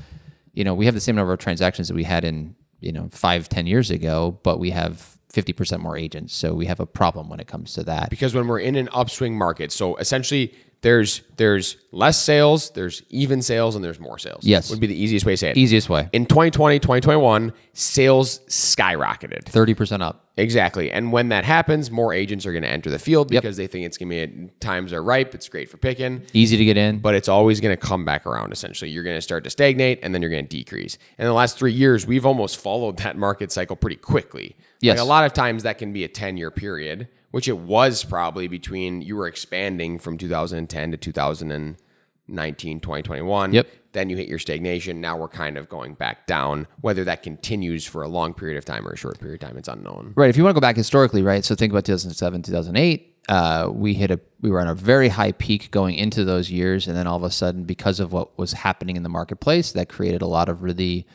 you 0.52 0.62
know, 0.62 0.72
we 0.72 0.84
have 0.84 0.94
the 0.94 1.00
same 1.00 1.16
number 1.16 1.32
of 1.32 1.40
transactions 1.40 1.88
that 1.88 1.94
we 1.94 2.04
had 2.04 2.24
in, 2.24 2.54
you 2.78 2.92
know, 2.92 3.08
five, 3.10 3.48
ten 3.48 3.66
years 3.66 3.90
ago, 3.90 4.38
but 4.44 4.60
we 4.60 4.70
have 4.70 5.18
50% 5.32 5.80
more 5.80 5.96
agents. 5.96 6.32
So 6.32 6.54
we 6.54 6.66
have 6.66 6.78
a 6.78 6.86
problem 6.86 7.28
when 7.28 7.40
it 7.40 7.48
comes 7.48 7.72
to 7.72 7.82
that. 7.82 8.08
because 8.08 8.32
when 8.32 8.46
we're 8.46 8.60
in 8.60 8.76
an 8.76 8.88
upswing 8.92 9.36
market, 9.36 9.72
so 9.72 9.96
essentially 9.96 10.54
there's 10.82 11.23
there's 11.37 11.77
less 11.93 12.23
sales, 12.23 12.71
there's 12.71 13.03
even 13.11 13.43
sales, 13.43 13.75
and 13.77 13.85
there's 13.85 14.00
more 14.00 14.19
sales. 14.19 14.44
Yes. 14.44 14.71
would 14.71 14.81
be 14.81 14.87
the 14.87 15.00
easiest 15.00 15.27
way 15.27 15.32
to 15.32 15.37
say 15.37 15.50
it. 15.50 15.56
Easiest 15.56 15.88
way. 15.88 16.09
In 16.12 16.27
2020, 16.27 16.79
2021, 16.79 17.53
sales 17.73 18.41
skyrocketed. 18.49 19.44
30% 19.44 20.03
up. 20.03 20.27
Exactly. 20.37 20.91
And 20.91 21.12
when 21.12 21.29
that 21.29 21.44
happens, 21.44 21.91
more 21.91 22.15
agents 22.15 22.47
are 22.47 22.53
going 22.53 22.62
to 22.62 22.69
enter 22.71 22.88
the 22.88 22.99
field 22.99 23.29
because 23.29 23.56
they 23.59 23.67
think 23.67 23.85
it's 23.85 23.99
going 23.99 24.09
to 24.11 24.27
be 24.27 24.50
times 24.61 24.93
are 24.93 25.03
ripe. 25.03 25.35
It's 25.35 25.49
great 25.49 25.69
for 25.69 25.77
picking, 25.77 26.23
Easy 26.32 26.56
to 26.56 26.65
get 26.65 26.77
in. 26.79 26.99
but 26.99 27.15
it's 27.15 27.29
always 27.29 27.61
going 27.61 27.77
to 27.77 27.81
come 27.81 28.05
back 28.06 28.25
around 28.27 28.53
essentially. 28.53 28.91
You're 28.91 29.05
going 29.05 29.17
to 29.19 29.23
start 29.23 29.44
to 29.44 29.50
stagnate 29.50 30.00
and 30.03 30.15
then 30.15 30.23
you're 30.23 30.31
going 30.31 30.47
to 30.47 30.49
decrease. 30.56 30.97
And 31.19 31.27
in 31.27 31.29
the 31.31 31.35
last 31.35 31.59
three 31.59 31.73
years, 31.73 32.06
we've 32.06 32.25
almost 32.25 32.56
followed 32.59 32.97
that 32.99 33.19
market 33.19 33.53
cycle 33.53 33.77
pretty 33.77 33.97
quickly. 33.97 34.56
Yes. 34.81 34.97
Like 34.99 35.05
a 35.05 35.09
lot 35.09 35.27
of 35.27 35.35
times 35.35 35.65
that 35.65 35.77
can 35.77 35.93
be 35.93 36.05
a 36.05 36.09
10 36.09 36.38
year 36.38 36.50
period, 36.50 37.09
which 37.31 37.49
it 37.49 37.59
was 37.59 38.05
probably 38.05 38.49
between 38.49 39.03
you 39.03 39.17
were 39.17 39.27
expanding 39.27 39.99
from 39.99 40.19
2010 40.19 40.91
to 40.91 40.97
2019, 40.97 42.81
2021. 42.81 43.53
Yep. 43.53 43.67
Then 43.93 44.09
you 44.09 44.17
hit 44.17 44.29
your 44.29 44.38
stagnation. 44.38 45.00
Now 45.00 45.17
we're 45.17 45.29
kind 45.29 45.59
of 45.59 45.69
going 45.69 45.94
back 45.94 46.27
down. 46.27 46.69
Whether 46.81 47.05
that 47.05 47.23
continues 47.23 47.85
for 47.85 48.03
a 48.03 48.09
long 48.09 48.35
period 48.35 48.56
of 48.56 48.65
time 48.65 48.87
or 48.87 48.93
a 48.93 48.97
short 48.97 49.19
period 49.19 49.43
of 49.43 49.49
time, 49.49 49.59
it's 49.59 49.69
unknown. 49.69 50.12
Right. 50.17 50.31
If 50.31 50.37
you 50.37 50.44
want 50.44 50.55
to 50.55 50.61
go 50.61 50.61
back 50.61 50.77
historically, 50.77 51.23
right? 51.23 51.44
So 51.44 51.55
think 51.55 51.73
about 51.73 51.85
2007, 51.85 52.43
2008. 52.43 53.06
Uh, 53.29 53.69
we 53.71 53.94
hit 53.94 54.11
a 54.11 54.19
we 54.41 54.50
were 54.50 54.61
on 54.61 54.67
a 54.67 54.75
very 54.75 55.09
high 55.09 55.32
peak 55.32 55.71
going 55.71 55.94
into 55.94 56.25
those 56.25 56.50
years, 56.50 56.88
and 56.88 56.97
then 56.97 57.06
all 57.06 57.17
of 57.17 57.23
a 57.23 57.31
sudden, 57.31 57.65
because 57.65 58.00
of 58.00 58.12
what 58.12 58.37
was 58.38 58.53
happening 58.53 58.97
in 58.97 59.03
the 59.03 59.09
marketplace, 59.09 59.73
that 59.73 59.88
created 59.88 60.23
a 60.23 60.27
lot 60.27 60.49
of 60.49 60.62
really 60.62 61.06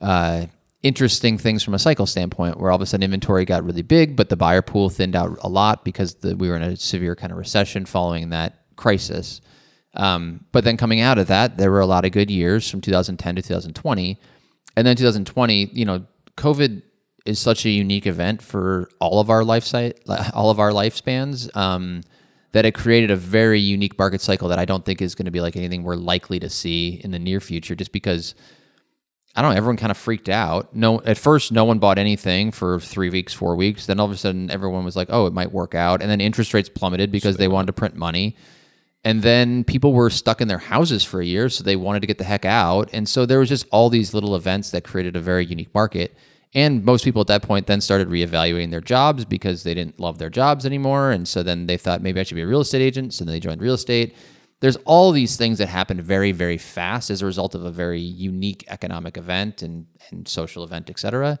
uh, 0.00 0.46
interesting 0.86 1.38
things 1.38 1.62
from 1.62 1.74
a 1.74 1.78
cycle 1.78 2.06
standpoint. 2.06 2.58
Where 2.58 2.70
all 2.70 2.76
of 2.76 2.82
a 2.82 2.86
sudden 2.86 3.04
inventory 3.04 3.44
got 3.44 3.64
really 3.64 3.82
big, 3.82 4.16
but 4.16 4.28
the 4.28 4.36
buyer 4.36 4.62
pool 4.62 4.88
thinned 4.88 5.16
out 5.16 5.38
a 5.42 5.48
lot 5.48 5.84
because 5.84 6.14
the, 6.16 6.36
we 6.36 6.48
were 6.48 6.56
in 6.56 6.62
a 6.62 6.76
severe 6.76 7.16
kind 7.16 7.32
of 7.32 7.38
recession 7.38 7.86
following 7.86 8.30
that 8.30 8.64
crisis. 8.76 9.40
Um, 9.94 10.44
but 10.52 10.64
then 10.64 10.76
coming 10.76 11.00
out 11.00 11.18
of 11.18 11.26
that, 11.28 11.56
there 11.56 11.70
were 11.70 11.80
a 11.80 11.86
lot 11.86 12.04
of 12.04 12.12
good 12.12 12.30
years 12.30 12.70
from 12.70 12.80
2010 12.80 13.36
to 13.36 13.42
2020. 13.42 14.20
And 14.76 14.86
then 14.86 14.94
2020, 14.94 15.70
you 15.72 15.84
know, 15.86 16.04
COVID 16.36 16.82
is 17.24 17.38
such 17.38 17.64
a 17.64 17.70
unique 17.70 18.06
event 18.06 18.42
for 18.42 18.88
all 19.00 19.20
of 19.20 19.30
our 19.30 19.42
life 19.42 19.64
site, 19.64 19.98
all 20.34 20.50
of 20.50 20.60
our 20.60 20.70
lifespans, 20.70 21.54
um, 21.56 22.02
that 22.52 22.64
it 22.64 22.74
created 22.74 23.10
a 23.10 23.16
very 23.16 23.58
unique 23.58 23.98
market 23.98 24.20
cycle 24.20 24.48
that 24.48 24.58
I 24.58 24.64
don't 24.64 24.84
think 24.84 25.02
is 25.02 25.14
going 25.14 25.24
to 25.24 25.30
be 25.30 25.40
like 25.40 25.56
anything 25.56 25.82
we're 25.82 25.96
likely 25.96 26.38
to 26.40 26.48
see 26.48 27.00
in 27.02 27.10
the 27.10 27.18
near 27.18 27.40
future, 27.40 27.74
just 27.74 27.92
because 27.92 28.34
I 29.36 29.42
don't 29.42 29.50
know, 29.52 29.56
everyone 29.56 29.76
kind 29.76 29.90
of 29.90 29.98
freaked 29.98 30.30
out. 30.30 30.74
No, 30.74 31.00
at 31.02 31.18
first, 31.18 31.52
no 31.52 31.64
one 31.64 31.78
bought 31.78 31.98
anything 31.98 32.50
for 32.50 32.80
three 32.80 33.10
weeks, 33.10 33.34
four 33.34 33.54
weeks. 33.54 33.84
Then 33.86 34.00
all 34.00 34.06
of 34.06 34.12
a 34.12 34.16
sudden, 34.16 34.50
everyone 34.50 34.84
was 34.84 34.96
like, 34.96 35.08
"Oh, 35.10 35.26
it 35.26 35.34
might 35.34 35.52
work 35.52 35.74
out." 35.74 36.00
And 36.00 36.10
then 36.10 36.22
interest 36.22 36.54
rates 36.54 36.70
plummeted 36.70 37.12
because 37.12 37.36
they 37.36 37.46
wanted 37.46 37.66
to 37.66 37.74
print 37.74 37.94
money. 37.96 38.34
And 39.04 39.22
then 39.22 39.62
people 39.62 39.92
were 39.92 40.10
stuck 40.10 40.40
in 40.40 40.48
their 40.48 40.58
houses 40.58 41.04
for 41.04 41.20
a 41.20 41.24
year, 41.24 41.48
so 41.48 41.62
they 41.62 41.76
wanted 41.76 42.00
to 42.00 42.06
get 42.08 42.18
the 42.18 42.24
heck 42.24 42.44
out. 42.44 42.88
And 42.92 43.08
so 43.08 43.24
there 43.24 43.38
was 43.38 43.48
just 43.48 43.66
all 43.70 43.88
these 43.88 44.14
little 44.14 44.34
events 44.34 44.70
that 44.70 44.82
created 44.84 45.14
a 45.14 45.20
very 45.20 45.44
unique 45.44 45.72
market. 45.74 46.16
And 46.54 46.84
most 46.84 47.04
people 47.04 47.20
at 47.20 47.26
that 47.28 47.42
point 47.42 47.66
then 47.66 47.80
started 47.80 48.08
reevaluating 48.08 48.70
their 48.70 48.80
jobs 48.80 49.24
because 49.24 49.62
they 49.62 49.74
didn't 49.74 50.00
love 50.00 50.18
their 50.18 50.30
jobs 50.30 50.64
anymore. 50.64 51.10
And 51.10 51.28
so 51.28 51.42
then 51.42 51.66
they 51.66 51.76
thought 51.76 52.00
maybe 52.02 52.18
I 52.18 52.22
should 52.22 52.34
be 52.34 52.40
a 52.40 52.46
real 52.46 52.62
estate 52.62 52.80
agent. 52.80 53.12
So 53.14 53.24
then 53.24 53.32
they 53.32 53.40
joined 53.40 53.60
real 53.60 53.74
estate. 53.74 54.16
There's 54.60 54.76
all 54.84 55.12
these 55.12 55.36
things 55.36 55.58
that 55.58 55.68
happened 55.68 56.02
very, 56.02 56.32
very 56.32 56.56
fast 56.56 57.10
as 57.10 57.20
a 57.22 57.26
result 57.26 57.54
of 57.54 57.64
a 57.64 57.70
very 57.70 58.00
unique 58.00 58.64
economic 58.68 59.16
event 59.18 59.62
and, 59.62 59.86
and 60.10 60.26
social 60.26 60.64
event, 60.64 60.88
et 60.88 60.98
cetera, 60.98 61.38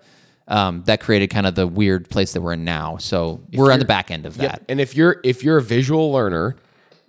um, 0.48 0.82
that 0.86 1.00
created 1.00 1.28
kind 1.28 1.46
of 1.46 1.54
the 1.54 1.66
weird 1.66 2.08
place 2.10 2.32
that 2.34 2.40
we're 2.42 2.52
in 2.52 2.64
now. 2.64 2.98
So 2.98 3.40
we're 3.52 3.72
on 3.72 3.78
the 3.78 3.84
back 3.86 4.10
end 4.10 4.26
of 4.26 4.36
that. 4.36 4.62
And 4.68 4.80
if 4.80 4.94
you're 4.94 5.20
if 5.24 5.42
you're 5.42 5.56
a 5.58 5.62
visual 5.62 6.12
learner 6.12 6.56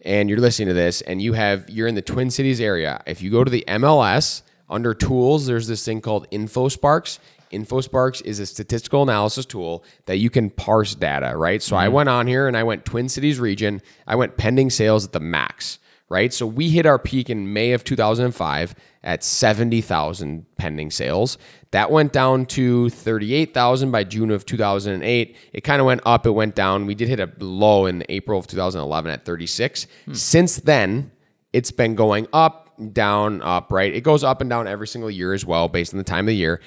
and 0.06 0.30
you're 0.30 0.40
listening 0.40 0.70
to 0.70 0.74
this 0.74 1.02
and 1.02 1.22
you 1.22 1.34
have 1.34 1.70
you're 1.70 1.88
in 1.88 1.96
the 1.96 2.02
Twin 2.02 2.32
Cities 2.32 2.62
area, 2.62 3.02
if 3.06 3.22
you 3.22 3.30
go 3.30 3.44
to 3.44 3.52
the 3.52 3.66
MLS 3.68 4.44
under 4.70 4.94
tools, 4.94 5.46
there's 5.46 5.68
this 5.68 5.84
thing 5.84 6.02
called 6.02 6.30
InfoSparks. 6.32 7.20
InfoSparks 7.52 8.22
is 8.26 8.40
a 8.40 8.46
statistical 8.46 9.04
analysis 9.04 9.46
tool 9.46 9.84
that 10.06 10.18
you 10.18 10.30
can 10.30 10.50
parse 10.50 10.96
data, 10.96 11.38
right? 11.38 11.62
So 11.62 11.76
I 11.76 11.88
went 11.90 12.10
on 12.10 12.28
here 12.28 12.48
and 12.48 12.58
I 12.58 12.64
went 12.64 12.86
Twin 12.86 13.08
Cities 13.08 13.40
region. 13.40 13.82
I 14.06 14.16
went 14.16 14.38
pending 14.38 14.70
sales 14.70 15.06
at 15.06 15.14
the 15.14 15.20
max, 15.20 15.80
right? 16.10 16.34
So 16.34 16.46
we 16.46 16.70
hit 16.70 16.86
our 16.86 17.00
peak 17.00 17.30
in 17.30 17.52
May 17.54 17.74
of 17.74 17.84
2005 17.84 18.76
at 19.04 19.24
70,000 19.24 20.46
pending 20.58 20.92
sales. 20.92 21.38
That 21.72 21.92
went 21.92 22.14
down 22.14 22.46
to 22.48 22.90
38,000 22.90 23.92
by 23.92 24.04
June 24.04 24.32
of 24.32 24.46
2008. 24.46 25.36
It 25.54 25.62
kind 25.62 25.82
of 25.82 25.86
went 25.86 26.02
up, 26.06 26.26
it 26.26 26.32
went 26.32 26.56
down. 26.56 26.86
We 26.86 26.96
did 26.96 27.10
hit 27.10 27.20
a 27.20 27.32
low 27.40 27.86
in 27.86 28.04
April 28.10 28.40
of 28.40 28.48
2011 28.48 29.12
at 29.12 29.26
36. 29.26 29.88
Hmm. 30.06 30.14
Since 30.14 30.58
then, 30.58 31.12
it's 31.54 31.72
been 31.72 31.96
going 31.96 32.28
up, 32.34 32.74
down, 32.94 33.42
up, 33.42 33.72
right? 33.72 33.94
It 33.94 34.02
goes 34.02 34.24
up 34.24 34.42
and 34.42 34.50
down 34.50 34.68
every 34.68 34.88
single 34.88 35.12
year 35.12 35.34
as 35.34 35.46
well, 35.46 35.68
based 35.68 35.94
on 35.94 35.98
the 35.98 36.04
time 36.04 36.26
of 36.26 36.28
the 36.28 36.36
year. 36.36 36.62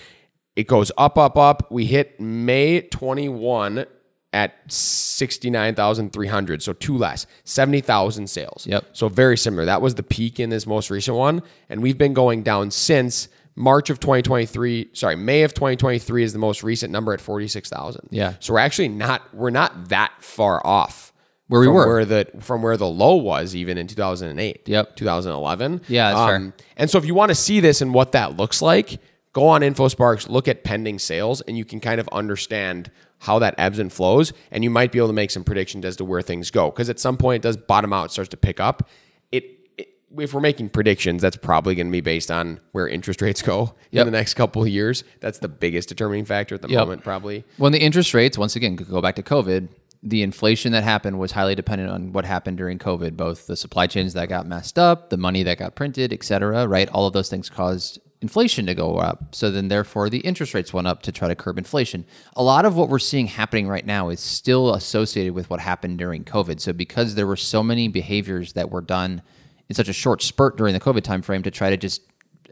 It 0.57 0.67
goes 0.67 0.91
up, 0.99 1.17
up, 1.17 1.37
up. 1.39 1.71
We 1.71 1.87
hit 1.87 2.21
May 2.21 2.83
21 2.83 3.87
at 4.33 4.55
69,300. 4.73 6.63
So 6.63 6.73
two 6.73 6.97
less, 6.97 7.27
70,000 7.45 8.29
sales. 8.29 8.67
Yep. 8.67 8.87
So 8.93 9.09
very 9.09 9.37
similar. 9.37 9.65
That 9.65 9.83
was 9.83 9.97
the 9.97 10.03
peak 10.03 10.39
in 10.39 10.51
this 10.51 10.67
most 10.67 10.91
recent 10.91 11.17
one. 11.17 11.43
And 11.69 11.83
we've 11.83 11.99
been 11.99 12.15
going 12.15 12.43
down 12.43 12.71
since 12.71 13.29
March 13.57 13.91
of 13.91 13.99
2023. 13.99 14.91
Sorry, 14.93 15.17
May 15.17 15.43
of 15.43 15.53
2023 15.55 16.23
is 16.23 16.33
the 16.33 16.39
most 16.39 16.63
recent 16.63 16.93
number 16.93 17.13
at 17.13 17.21
46,000. 17.21 18.09
Yeah. 18.11 18.35
So 18.41 18.53
we're 18.55 18.61
actually 18.61 18.89
not, 18.89 19.23
we're 19.35 19.51
not 19.51 19.89
that 19.89 20.13
far 20.21 20.65
off 20.65 21.13
Where 21.49 21.61
we 21.61 21.67
from 21.67 21.75
were. 21.75 21.87
Where 21.89 22.05
the, 22.05 22.29
from 22.41 22.63
where 22.63 22.77
the 22.77 22.87
low 22.87 23.17
was 23.17 23.57
even 23.57 23.79
in 23.79 23.89
2008. 23.89 24.69
Yep. 24.69 24.97
2011. 24.97 25.81
Yeah, 25.89 26.13
that's 26.13 26.27
fair. 26.27 26.37
Um, 26.37 26.53
and 26.77 26.89
so 26.89 26.99
if 26.99 27.05
you 27.05 27.15
want 27.15 27.31
to 27.31 27.35
see 27.35 27.59
this 27.59 27.81
and 27.81 27.93
what 27.93 28.13
that 28.13 28.37
looks 28.37 28.63
like, 28.63 29.01
go 29.33 29.49
on 29.49 29.63
InfoSparks, 29.63 30.29
look 30.29 30.47
at 30.47 30.63
pending 30.63 31.01
sales, 31.01 31.41
and 31.41 31.59
you 31.59 31.65
can 31.65 31.81
kind 31.81 32.01
of 32.01 32.09
understand 32.13 32.91
how 33.21 33.39
that 33.39 33.55
ebbs 33.59 33.79
and 33.79 33.93
flows. 33.93 34.33
And 34.51 34.65
you 34.65 34.71
might 34.71 34.93
be 34.93 34.99
able 34.99 35.09
to 35.09 35.15
make 35.15 35.31
some 35.31 35.45
predictions 35.45 35.85
as 35.85 35.97
to 35.97 36.05
where 36.05 36.23
things 36.23 36.51
go. 36.51 36.71
Because 36.71 36.91
at 36.91 36.99
some 36.99 37.17
point 37.17 37.37
it 37.37 37.47
does 37.47 37.57
bottom 37.57 37.93
out, 37.93 38.11
starts 38.13 38.31
to 38.31 38.37
pick 38.37 38.59
up. 38.61 38.89
It, 39.31 39.45
it 39.79 39.89
if 40.19 40.35
we're 40.35 40.41
making 40.41 40.71
predictions, 40.71 41.23
that's 41.23 41.37
probably 41.37 41.75
going 41.75 41.87
to 41.87 41.93
be 41.93 42.01
based 42.01 42.31
on 42.31 42.61
where 42.73 42.89
interest 42.89 43.23
rates 43.23 43.43
go 43.43 43.75
Yep. 43.93 44.07
in 44.07 44.13
the 44.13 44.19
next 44.19 44.35
couple 44.35 44.63
of 44.63 44.69
years. 44.69 45.05
That's 45.21 45.39
the 45.39 45.49
biggest 45.49 45.89
determining 45.89 46.25
factor 46.25 46.55
at 46.55 46.63
the 46.63 46.69
Yep. 46.69 46.79
moment, 46.81 47.05
probably. 47.05 47.45
When 47.59 47.73
the 47.73 47.81
interest 47.81 48.15
rates, 48.15 48.37
once 48.39 48.57
again, 48.57 48.75
go 48.77 49.01
back 49.01 49.17
to 49.17 49.23
COVID, 49.23 49.69
the 50.03 50.23
inflation 50.23 50.73
that 50.73 50.83
happened 50.83 51.19
was 51.19 51.33
highly 51.33 51.55
dependent 51.55 51.91
on 51.91 52.13
what 52.15 52.25
happened 52.25 52.57
during 52.57 52.79
COVID, 52.79 53.19
both 53.19 53.47
the 53.47 53.55
supply 53.55 53.87
chains 53.87 54.15
that 54.15 54.31
got 54.31 54.47
messed 54.47 54.79
up, 54.79 55.11
the 55.11 55.19
money 55.19 55.43
that 55.43 55.59
got 55.59 55.75
printed, 55.75 56.11
et 56.11 56.25
cetera, 56.25 56.67
right? 56.67 56.89
All 56.89 57.07
of 57.07 57.13
those 57.13 57.29
things 57.29 57.51
caused 57.51 58.01
inflation 58.23 58.67
to 58.67 58.75
go 58.75 58.97
up. 58.97 59.35
So 59.35 59.51
then, 59.51 59.69
therefore, 59.69 60.11
the 60.11 60.19
interest 60.19 60.55
rates 60.55 60.73
went 60.73 60.87
up 60.87 61.03
to 61.03 61.13
try 61.13 61.29
to 61.29 61.35
curb 61.35 61.59
inflation. 61.59 62.05
A 62.35 62.43
lot 62.43 62.65
of 62.65 62.77
what 62.77 62.89
we're 62.89 62.99
seeing 62.99 63.27
happening 63.27 63.67
right 63.67 63.87
now 63.87 64.11
is 64.11 64.21
still 64.21 64.75
associated 64.75 65.33
with 65.33 65.49
what 65.49 65.61
happened 65.61 65.99
during 65.99 66.25
COVID. 66.25 66.61
So, 66.61 66.73
because 66.73 67.15
there 67.15 67.27
were 67.27 67.37
so 67.37 67.63
many 67.63 67.89
behaviors 67.89 68.53
that 68.55 68.71
were 68.71 68.83
done 68.83 69.23
in 69.69 69.75
such 69.75 69.89
a 69.89 69.95
short 69.95 70.23
spurt 70.23 70.57
during 70.57 70.75
the 70.75 70.81
COVID 70.81 71.01
timeframe 71.01 71.45
to 71.45 71.51
try 71.51 71.71
to 71.71 71.77
just 71.77 72.03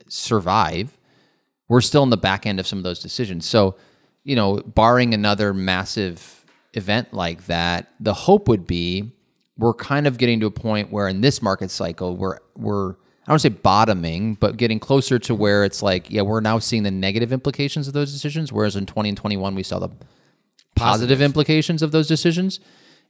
survive, 0.08 0.96
we're 1.68 1.80
still 1.80 2.02
in 2.02 2.10
the 2.10 2.16
back 2.16 2.46
end 2.46 2.58
of 2.58 2.66
some 2.66 2.78
of 2.78 2.84
those 2.84 3.00
decisions. 3.00 3.44
So, 3.44 3.76
you 4.24 4.36
know, 4.36 4.56
barring 4.56 5.12
another 5.12 5.52
massive 5.52 6.46
event 6.74 7.12
like 7.12 7.46
that, 7.46 7.92
the 8.00 8.14
hope 8.14 8.48
would 8.48 8.66
be 8.66 9.12
we're 9.58 9.74
kind 9.74 10.06
of 10.06 10.16
getting 10.18 10.40
to 10.40 10.46
a 10.46 10.50
point 10.50 10.92
where 10.92 11.08
in 11.08 11.20
this 11.20 11.42
market 11.42 11.70
cycle 11.70 12.16
we're 12.16 12.38
we're 12.56 12.94
I 13.28 13.32
don't 13.32 13.34
want 13.34 13.42
to 13.42 13.50
say 13.50 13.60
bottoming, 13.62 14.36
but 14.36 14.56
getting 14.56 14.80
closer 14.80 15.18
to 15.18 15.34
where 15.34 15.62
it's 15.62 15.82
like, 15.82 16.10
yeah, 16.10 16.22
we're 16.22 16.40
now 16.40 16.58
seeing 16.58 16.82
the 16.82 16.90
negative 16.90 17.30
implications 17.30 17.86
of 17.86 17.92
those 17.92 18.10
decisions, 18.10 18.50
whereas 18.54 18.74
in 18.74 18.86
20 18.86 19.10
and 19.10 19.18
21 19.18 19.54
we 19.54 19.62
saw 19.62 19.78
the 19.78 19.90
positive 20.74 21.20
implications 21.20 21.82
of 21.82 21.92
those 21.92 22.08
decisions. 22.08 22.58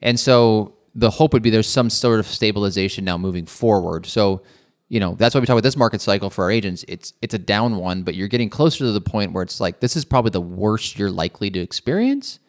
And 0.03 0.19
so 0.19 0.75
the 0.93 1.09
hope 1.09 1.33
would 1.35 1.43
be 1.43 1.51
there's 1.51 1.69
some 1.69 1.89
sort 1.89 2.19
of 2.19 2.27
stabilization 2.27 3.05
now 3.05 3.17
moving 3.17 3.47
forward. 3.47 4.07
So, 4.07 4.43
you 4.89 4.99
know, 4.99 5.15
that's 5.15 5.37
why 5.37 5.41
we 5.41 5.47
talk 5.47 5.55
about 5.55 5.63
this 5.63 5.77
market 5.77 6.01
cycle 6.01 6.31
for 6.31 6.43
our 6.43 6.51
agents. 6.51 6.85
It's 6.89 7.13
it's 7.23 7.35
a 7.35 7.39
down 7.39 7.77
one, 7.77 8.03
but 8.03 8.17
you're 8.17 8.27
getting 8.27 8.51
closer 8.51 8.79
to 8.79 8.91
the 8.91 9.01
point 9.01 9.33
where 9.33 9.45
it's 9.45 9.61
like 9.61 9.79
this 9.79 9.95
is 9.95 10.05
probably 10.05 10.31
the 10.31 10.41
worst 10.41 10.99
you're 10.99 11.13
likely 11.13 11.49
to 11.51 11.61
experience. 11.61 12.41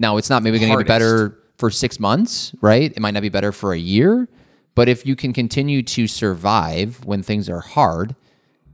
Now, 0.00 0.16
it's 0.16 0.30
not 0.30 0.42
maybe 0.42 0.58
going 0.58 0.72
to 0.72 0.78
get 0.78 0.88
better 0.88 1.38
for 1.58 1.70
6 1.70 2.00
months, 2.00 2.52
right? 2.60 2.90
It 2.90 2.98
might 2.98 3.12
not 3.12 3.22
be 3.22 3.28
better 3.28 3.52
for 3.52 3.72
a 3.72 3.78
year, 3.78 4.28
but 4.74 4.88
if 4.88 5.06
you 5.06 5.14
can 5.16 5.32
continue 5.32 5.82
to 5.82 6.06
survive 6.06 7.04
when 7.04 7.22
things 7.22 7.48
are 7.48 7.60
hard, 7.60 8.14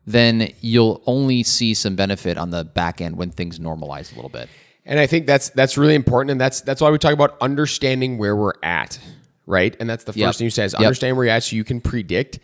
then 0.07 0.53
you'll 0.61 1.03
only 1.07 1.43
see 1.43 1.75
some 1.75 1.95
benefit 1.97 2.37
on 2.39 2.51
the 2.51 2.65
back 2.65 3.01
end 3.01 3.17
when 3.17 3.31
things 3.31 3.59
normalize 3.59 4.13
a 4.13 4.17
little 4.17 4.31
bit. 4.31 4.49
And 4.87 4.99
I 4.99 5.07
think 5.07 5.27
that's 5.27 5.51
that's 5.51 5.77
really 5.77 5.95
important, 5.95 6.31
and 6.33 6.41
that's 6.41 6.63
that's 6.63 6.81
why 6.81 6.91
we 6.91 6.99
talk 6.99 7.13
about 7.13 7.37
understanding 7.41 8.17
where 8.19 8.35
we're 8.35 8.55
at, 8.63 8.99
right? 9.47 9.77
And 9.79 9.89
that's 9.89 10.05
the 10.05 10.13
first 10.13 10.19
Yep. 10.19 10.35
thing 10.37 10.45
you 10.47 10.51
say 10.51 10.65
is 10.65 10.73
Yep. 10.73 10.81
understand 10.83 11.17
where 11.17 11.27
you're 11.27 11.35
at, 11.35 11.45
so 11.45 11.55
you 11.55 11.65
can 11.65 11.81
predict. 11.81 12.39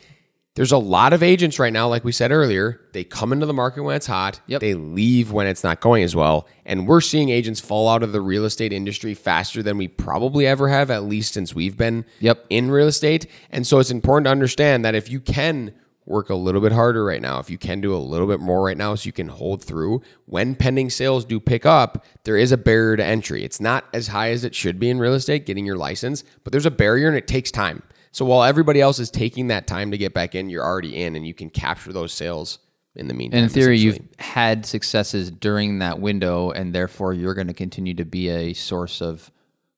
There's 0.57 0.73
a 0.73 0.79
lot 0.79 1.13
of 1.13 1.23
agents 1.23 1.59
right 1.59 1.73
now, 1.73 1.87
like 1.87 2.03
we 2.03 2.13
said 2.13 2.33
earlier, 2.33 2.81
they 2.95 3.05
come 3.05 3.31
into 3.35 3.45
the 3.45 3.53
market 3.53 3.83
when 3.83 3.95
it's 3.95 4.07
hot, 4.07 4.41
Yep. 4.47 4.63
they 4.63 4.73
leave 4.73 5.31
when 5.31 5.47
it's 5.47 5.63
not 5.63 5.83
going 5.83 6.03
as 6.03 6.17
well, 6.17 6.49
and 6.65 6.89
we're 6.89 7.03
seeing 7.03 7.29
agents 7.29 7.61
fall 7.61 7.91
out 7.91 8.03
of 8.03 8.13
the 8.13 8.23
real 8.23 8.47
estate 8.47 8.73
industry 8.73 9.13
faster 9.13 9.63
than 9.63 9.77
we 9.77 9.87
probably 9.87 10.47
ever 10.47 10.69
have, 10.71 10.91
at 10.91 11.05
least 11.05 11.35
since 11.35 11.55
we've 11.55 11.77
been 11.77 12.07
Yep. 12.21 12.47
in 12.49 12.71
real 12.71 12.87
estate. 12.87 13.27
And 13.51 13.67
so 13.67 13.79
it's 13.81 13.91
important 13.91 14.25
to 14.25 14.31
understand 14.31 14.83
that 14.87 14.95
if 14.95 15.11
you 15.11 15.21
can 15.21 15.73
work 16.07 16.31
a 16.31 16.35
little 16.35 16.63
bit 16.63 16.73
harder 16.73 17.05
right 17.05 17.21
now, 17.21 17.39
if 17.39 17.51
you 17.51 17.59
can 17.59 17.83
do 17.83 17.95
a 17.95 17.99
little 17.99 18.27
bit 18.27 18.41
more 18.41 18.65
right 18.65 18.79
now 18.79 18.95
so 18.95 19.07
you 19.07 19.13
can 19.13 19.29
hold 19.29 19.63
through, 19.63 20.01
when 20.25 20.55
pending 20.55 20.89
sales 20.89 21.27
do 21.27 21.39
pick 21.39 21.67
up, 21.67 22.03
there 22.25 22.39
is 22.39 22.51
a 22.51 22.57
barrier 22.57 22.97
to 22.97 23.05
entry. 23.05 23.45
It's 23.45 23.61
not 23.61 23.85
as 23.93 24.09
high 24.09 24.31
as 24.31 24.43
it 24.43 24.55
should 24.55 24.79
be 24.79 24.89
in 24.89 25.01
real 25.01 25.13
estate 25.15 25.45
getting 25.45 25.67
your 25.67 25.77
license, 25.77 26.25
but 26.45 26.53
there's 26.53 26.65
a 26.65 26.71
barrier 26.71 27.09
and 27.09 27.17
it 27.19 27.27
takes 27.29 27.51
time. 27.51 27.83
So 28.17 28.25
while 28.25 28.45
everybody 28.45 28.81
else 28.81 28.99
is 28.99 29.11
taking 29.11 29.49
that 29.49 29.67
time 29.67 29.91
to 29.91 29.99
get 29.99 30.15
back 30.15 30.35
in, 30.35 30.49
you're 30.49 30.65
already 30.65 31.03
in 31.03 31.17
and 31.17 31.27
you 31.27 31.35
can 31.35 31.51
capture 31.51 31.93
those 31.93 32.15
sales 32.15 32.61
in 32.95 33.09
the 33.09 33.13
meantime. 33.13 33.41
And 33.41 33.45
in 33.45 33.51
theory, 33.53 33.79
you've 33.79 33.99
had 34.19 34.65
successes 34.65 35.31
during 35.31 35.81
that 35.81 36.01
window, 36.01 36.51
and 36.51 36.75
therefore 36.75 37.13
you're 37.13 37.35
going 37.35 37.49
to 37.49 37.53
continue 37.53 37.93
to 37.93 38.07
be 38.07 38.31
a 38.31 38.55
source 38.55 39.03
of 39.03 39.31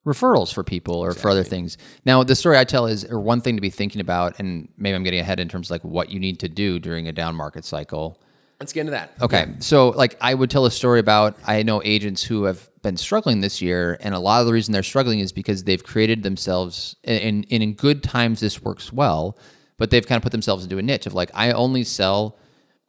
referrals 0.06 0.54
for 0.54 0.62
people 0.62 0.94
or 0.94 1.14
for 1.14 1.28
other 1.32 1.42
things. 1.42 1.78
Now, 2.04 2.22
the 2.22 2.36
story 2.36 2.56
I 2.56 2.62
tell 2.62 2.86
is, 2.86 3.04
or 3.06 3.18
one 3.18 3.40
thing 3.40 3.56
to 3.56 3.60
be 3.60 3.70
thinking 3.70 4.00
about, 4.00 4.38
and 4.38 4.68
maybe 4.78 4.94
I'm 4.94 5.02
getting 5.02 5.18
ahead 5.18 5.40
in 5.40 5.48
terms 5.48 5.66
of 5.66 5.72
like 5.72 5.82
what 5.82 6.10
you 6.10 6.20
need 6.20 6.38
to 6.38 6.48
do 6.48 6.78
during 6.78 7.08
a 7.08 7.12
down 7.12 7.34
market 7.34 7.64
cycle. 7.64 8.20
Let's 8.60 8.72
get 8.72 8.80
into 8.80 8.90
that. 8.90 9.12
Okay. 9.20 9.46
So, 9.60 9.90
like, 9.90 10.16
I 10.20 10.34
would 10.34 10.50
tell 10.50 10.66
a 10.66 10.70
story 10.70 10.98
about 10.98 11.36
I 11.46 11.62
know 11.62 11.80
agents 11.84 12.22
who 12.24 12.44
have 12.44 12.68
been 12.82 12.96
struggling 12.96 13.40
this 13.40 13.62
year, 13.62 13.96
and 14.00 14.14
a 14.14 14.18
lot 14.18 14.40
of 14.40 14.46
the 14.46 14.52
reason 14.52 14.72
they're 14.72 14.82
struggling 14.82 15.20
is 15.20 15.32
because 15.32 15.64
they've 15.64 15.82
created 15.82 16.24
themselves, 16.24 16.96
and, 17.04 17.46
and 17.50 17.62
in 17.62 17.74
good 17.74 18.02
times, 18.02 18.40
this 18.40 18.60
works 18.60 18.92
well, 18.92 19.38
but 19.76 19.90
they've 19.90 20.06
kind 20.06 20.16
of 20.16 20.24
put 20.24 20.32
themselves 20.32 20.64
into 20.64 20.78
a 20.78 20.82
niche 20.82 21.06
of 21.06 21.14
like, 21.14 21.30
I 21.34 21.52
only 21.52 21.84
sell 21.84 22.36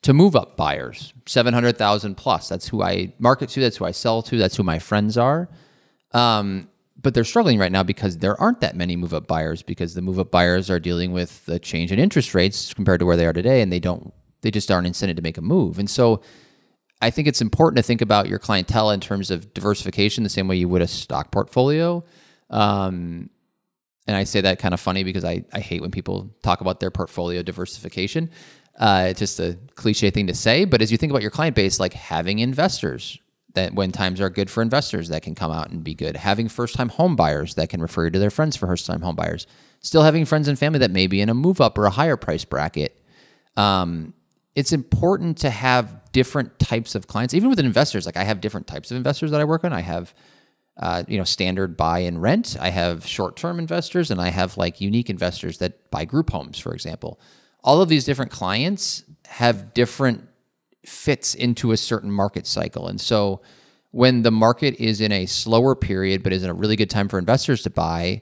to 0.02 0.14
move 0.14 0.36
up 0.36 0.58
buyers, 0.58 1.14
700,000 1.28 2.16
plus. 2.16 2.50
That's 2.50 2.68
who 2.68 2.82
I 2.82 3.14
market 3.20 3.50
to, 3.50 3.60
that's 3.60 3.78
who 3.78 3.86
I 3.86 3.92
sell 3.92 4.22
to, 4.24 4.38
that's 4.38 4.56
who 4.56 4.64
my 4.64 4.80
friends 4.80 5.18
are. 5.18 5.50
Um, 6.14 6.70
but 7.02 7.14
they're 7.14 7.24
struggling 7.24 7.60
right 7.60 7.72
now 7.72 7.84
because 7.84 8.18
there 8.18 8.40
aren't 8.42 8.62
that 8.62 8.76
many 8.76 8.96
move 8.96 9.14
up 9.14 9.28
buyers 9.28 9.62
because 9.62 9.94
the 9.94 10.02
move 10.02 10.20
up 10.20 10.32
buyers 10.32 10.70
are 10.70 10.80
dealing 10.80 11.12
with 11.12 11.46
the 11.46 11.60
change 11.60 11.92
in 11.92 12.00
interest 12.00 12.34
rates 12.34 12.74
compared 12.74 13.00
to 13.00 13.06
where 13.06 13.16
they 13.16 13.26
are 13.26 13.34
today 13.34 13.62
and 13.62 13.72
they 13.72 13.80
don't 13.80 14.14
they 14.42 14.52
just 14.52 14.72
aren't 14.72 14.88
incented 14.88 15.16
to 15.16 15.22
make 15.22 15.38
a 15.38 15.42
move. 15.42 15.80
And 15.80 15.90
so 15.90 16.22
I 17.02 17.10
think 17.10 17.28
it's 17.28 17.42
important 17.42 17.78
to 17.78 17.84
think 17.84 18.02
about 18.02 18.28
your 18.28 18.40
clientele 18.40 18.92
in 18.92 19.00
terms 19.00 19.32
of 19.32 19.54
diversification 19.54 20.24
the 20.24 20.30
same 20.30 20.48
way 20.48 20.58
you 20.58 20.68
would 20.68 20.82
a 20.82 20.88
stock 20.88 21.32
portfolio. 21.32 22.04
Um, 22.50 23.30
and 24.08 24.18
I 24.18 24.24
say 24.24 24.42
that 24.42 24.60
kind 24.60 24.74
of 24.74 24.80
funny 24.80 25.04
because 25.04 25.24
I, 25.24 25.46
I 25.54 25.60
hate 25.60 25.82
when 25.82 25.92
people 25.92 26.36
talk 26.42 26.62
about 26.62 26.80
their 26.80 26.92
portfolio 26.92 27.44
diversification. 27.44 28.32
Uh, 28.78 29.08
it's 29.10 29.20
just 29.20 29.40
a 29.40 29.58
cliche 29.76 30.10
thing 30.10 30.28
to 30.28 30.34
say. 30.34 30.66
But 30.66 30.82
as 30.82 30.92
you 30.92 30.98
think 30.98 31.12
about 31.12 31.22
your 31.22 31.32
client 31.32 31.56
base, 31.56 31.80
like 31.80 31.94
having 31.94 32.40
investors 32.40 33.20
that 33.54 33.74
when 33.74 33.92
times 33.92 34.22
are 34.22 34.30
good 34.30 34.50
for 34.50 34.62
investors 34.62 35.10
that 35.10 35.22
can 35.22 35.36
come 35.36 35.52
out 35.52 35.70
and 35.70 35.84
be 35.84 35.94
good, 35.94 36.16
having 36.16 36.48
first 36.48 36.76
time 36.76 36.90
home 36.90 37.16
buyers 37.16 37.56
that 37.56 37.70
can 37.70 37.82
refer 37.82 38.06
you 38.06 38.12
to 38.12 38.20
their 38.20 38.30
friends 38.30 38.56
for 38.56 38.68
first 38.68 38.86
time 38.86 39.02
home 39.02 39.16
buyers, 39.16 39.48
still 39.82 40.04
having 40.04 40.26
friends 40.26 40.48
and 40.48 40.58
family 40.58 40.80
that 40.80 40.92
may 40.92 41.08
be 41.08 41.22
in 41.22 41.30
a 41.30 41.34
move 41.34 41.62
up 41.62 41.78
or 41.78 41.86
a 41.86 41.92
higher 41.92 42.18
price 42.18 42.46
bracket. 42.46 43.02
Um, 43.58 44.14
it's 44.60 44.74
important 44.74 45.38
to 45.38 45.50
have 45.50 46.12
different 46.12 46.60
types 46.60 46.94
of 46.94 47.08
clients, 47.08 47.34
even 47.34 47.50
with 47.50 47.60
investors. 47.60 48.06
Like 48.06 48.18
I 48.18 48.26
have 48.26 48.42
different 48.42 48.68
types 48.68 48.92
of 48.92 48.98
investors 48.98 49.32
that 49.32 49.40
I 49.40 49.46
work 49.46 49.64
on. 49.64 49.72
I 49.72 49.80
have 49.80 50.14
uh, 50.80 51.04
you 51.08 51.18
know, 51.18 51.24
standard 51.24 51.78
buy 51.78 52.00
and 52.00 52.22
rent. 52.22 52.58
I 52.60 52.70
have 52.70 53.06
short-term 53.06 53.60
investors, 53.60 54.12
and 54.12 54.20
I 54.22 54.30
have 54.30 54.58
like 54.58 54.82
unique 54.82 55.10
investors 55.10 55.58
that 55.60 55.90
buy 55.92 56.04
group 56.06 56.30
homes, 56.30 56.60
for 56.60 56.74
example. 56.74 57.20
All 57.64 57.82
of 57.82 57.90
these 57.90 58.06
different 58.06 58.32
clients 58.32 59.04
have 59.28 59.74
different 59.74 60.28
fits 60.86 61.36
into 61.36 61.72
a 61.72 61.78
certain 61.78 62.12
market 62.12 62.48
cycle, 62.48 62.88
and 62.88 63.00
so 63.00 63.42
when 63.92 64.22
the 64.22 64.32
market 64.32 64.76
is 64.76 65.02
in 65.02 65.12
a 65.12 65.26
slower 65.26 65.76
period, 65.76 66.22
but 66.24 66.32
is 66.32 66.44
in 66.44 66.50
a 66.50 66.54
really 66.54 66.76
good 66.76 66.90
time 66.90 67.10
for 67.10 67.18
investors 67.18 67.64
to 67.64 67.70
buy, 67.70 68.22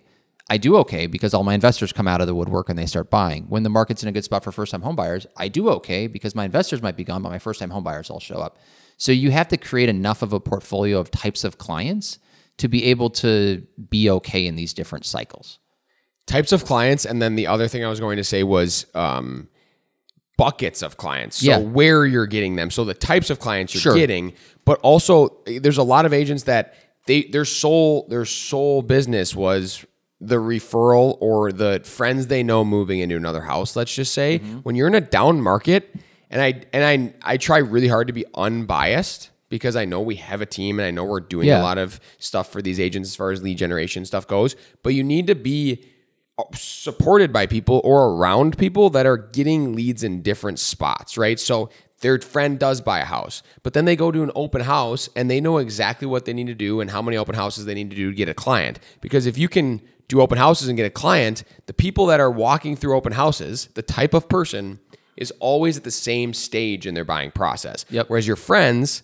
I 0.49 0.57
do 0.57 0.77
okay 0.77 1.07
because 1.07 1.33
all 1.33 1.43
my 1.43 1.53
investors 1.53 1.91
come 1.91 2.07
out 2.07 2.21
of 2.21 2.27
the 2.27 2.35
woodwork 2.35 2.69
and 2.69 2.79
they 2.79 2.85
start 2.85 3.09
buying. 3.09 3.43
When 3.49 3.63
the 3.63 3.69
market's 3.69 4.01
in 4.03 4.09
a 4.09 4.11
good 4.13 4.23
spot 4.23 4.43
for 4.43 4.51
first-time 4.51 4.81
home 4.81 4.95
buyers, 4.95 5.27
I 5.35 5.49
do 5.49 5.69
okay 5.71 6.07
because 6.07 6.35
my 6.35 6.45
investors 6.45 6.81
might 6.81 6.95
be 6.95 7.03
gone, 7.03 7.21
but 7.21 7.29
my 7.29 7.39
first-time 7.39 7.69
home 7.69 7.83
buyers 7.83 8.09
all 8.09 8.19
show 8.21 8.37
up. 8.37 8.57
So 8.97 9.11
you 9.11 9.31
have 9.31 9.49
to 9.49 9.57
create 9.57 9.89
enough 9.89 10.21
of 10.21 10.31
a 10.33 10.39
portfolio 10.39 10.99
of 10.99 11.11
types 11.11 11.43
of 11.43 11.57
clients 11.57 12.19
to 12.57 12.67
be 12.67 12.85
able 12.85 13.09
to 13.11 13.65
be 13.89 14.09
okay 14.09 14.47
in 14.47 14.55
these 14.55 14.73
different 14.73 15.05
cycles. 15.05 15.59
types 16.27 16.51
of 16.51 16.65
clients 16.65 17.05
and 17.05 17.21
then 17.21 17.35
the 17.35 17.47
other 17.47 17.67
thing 17.69 17.85
i 17.85 17.87
was 17.87 17.99
going 18.01 18.17
to 18.17 18.23
say 18.23 18.43
was 18.43 18.85
um, 18.95 19.47
buckets 20.37 20.81
of 20.81 20.97
clients 20.97 21.37
so 21.37 21.45
Yeah. 21.51 21.59
where 21.59 22.05
you're 22.05 22.27
getting 22.27 22.55
them 22.57 22.69
so 22.69 22.83
the 22.83 22.93
types 22.93 23.29
of 23.29 23.39
clients 23.39 23.73
you're 23.73 23.81
Sure. 23.81 23.95
getting 23.95 24.33
but 24.65 24.77
also 24.81 25.37
there's 25.45 25.77
a 25.77 25.83
lot 25.83 26.05
of 26.05 26.13
agents 26.13 26.43
that 26.43 26.73
they 27.05 27.23
their 27.23 27.45
sole 27.45 28.07
their 28.09 28.25
sole 28.25 28.81
business 28.81 29.33
was 29.35 29.85
the 30.19 30.37
referral 30.37 31.17
or 31.21 31.51
the 31.51 31.81
friends 31.83 32.27
they 32.27 32.41
know 32.43 32.65
moving 32.65 32.99
into 32.99 33.15
another 33.15 33.41
house 33.41 33.75
let's 33.75 33.93
just 33.93 34.13
say 34.13 34.39
Mm-hmm. 34.39 34.57
when 34.59 34.75
you're 34.75 34.87
in 34.87 34.95
a 34.95 35.01
down 35.01 35.41
market 35.41 35.93
and 36.31 36.41
i 36.41 36.61
and 36.73 37.13
i 37.23 37.33
i 37.33 37.37
try 37.37 37.57
really 37.59 37.87
hard 37.87 38.07
to 38.07 38.13
be 38.13 38.25
unbiased 38.61 39.29
because 39.49 39.77
I 39.77 39.85
know 39.85 40.01
we 40.01 40.15
have 40.15 40.41
a 40.41 40.45
team 40.45 40.77
and 40.77 40.85
I 40.85 40.91
know 40.91 41.05
we're 41.05 41.21
doing 41.21 41.47
Yeah. 41.47 41.61
a 41.61 41.63
lot 41.63 41.77
of 41.77 42.01
stuff 42.17 42.51
for 42.51 42.61
these 42.61 42.81
agents 42.81 43.07
as 43.07 43.15
far 43.15 43.31
as 43.31 43.41
lead 43.41 43.57
generation 43.57 44.03
stuff 44.03 44.27
goes. 44.27 44.57
But 44.83 44.93
you 44.93 45.05
need 45.05 45.27
to 45.27 45.35
be 45.35 45.85
uh, 46.37 46.43
supported 46.53 47.31
by 47.31 47.45
people 47.45 47.79
or 47.85 48.09
around 48.09 48.57
people 48.57 48.89
that 48.89 49.05
are 49.05 49.15
getting 49.15 49.73
leads 49.73 50.03
in 50.03 50.21
different 50.21 50.59
spots, 50.59 51.17
right? 51.17 51.39
So 51.39 51.69
their 52.01 52.19
friend 52.19 52.59
does 52.59 52.81
buy 52.81 52.99
a 52.99 53.05
house, 53.05 53.41
but 53.63 53.71
then 53.73 53.85
they 53.85 53.95
go 53.95 54.11
to 54.11 54.21
an 54.21 54.31
open 54.35 54.59
house 54.61 55.07
and 55.15 55.31
they 55.31 55.39
know 55.39 55.59
exactly 55.59 56.07
what 56.07 56.25
they 56.25 56.33
need 56.33 56.47
to 56.47 56.53
do 56.53 56.81
and 56.81 56.91
how 56.91 57.01
many 57.01 57.15
open 57.15 57.33
houses 57.35 57.63
they 57.63 57.73
need 57.73 57.89
to 57.89 57.95
do 57.95 58.09
to 58.09 58.15
get 58.17 58.27
a 58.27 58.33
client. 58.33 58.79
Because 58.99 59.25
if 59.27 59.37
you 59.37 59.47
can 59.47 59.81
do 60.07 60.21
open 60.21 60.37
houses 60.37 60.67
and 60.67 60.77
get 60.77 60.85
a 60.85 60.89
client, 60.89 61.43
the 61.65 61.73
people 61.73 62.05
that 62.07 62.19
are 62.19 62.31
walking 62.31 62.75
through 62.75 62.95
open 62.95 63.13
houses, 63.13 63.69
the 63.73 63.81
type 63.81 64.13
of 64.13 64.29
person 64.29 64.79
is 65.17 65.31
always 65.39 65.77
at 65.77 65.83
the 65.83 65.91
same 65.91 66.33
stage 66.33 66.85
in 66.85 66.93
their 66.93 67.03
buying 67.03 67.31
process. 67.31 67.85
Yep. 67.89 68.09
Whereas 68.09 68.27
your 68.27 68.35
friends, 68.35 69.03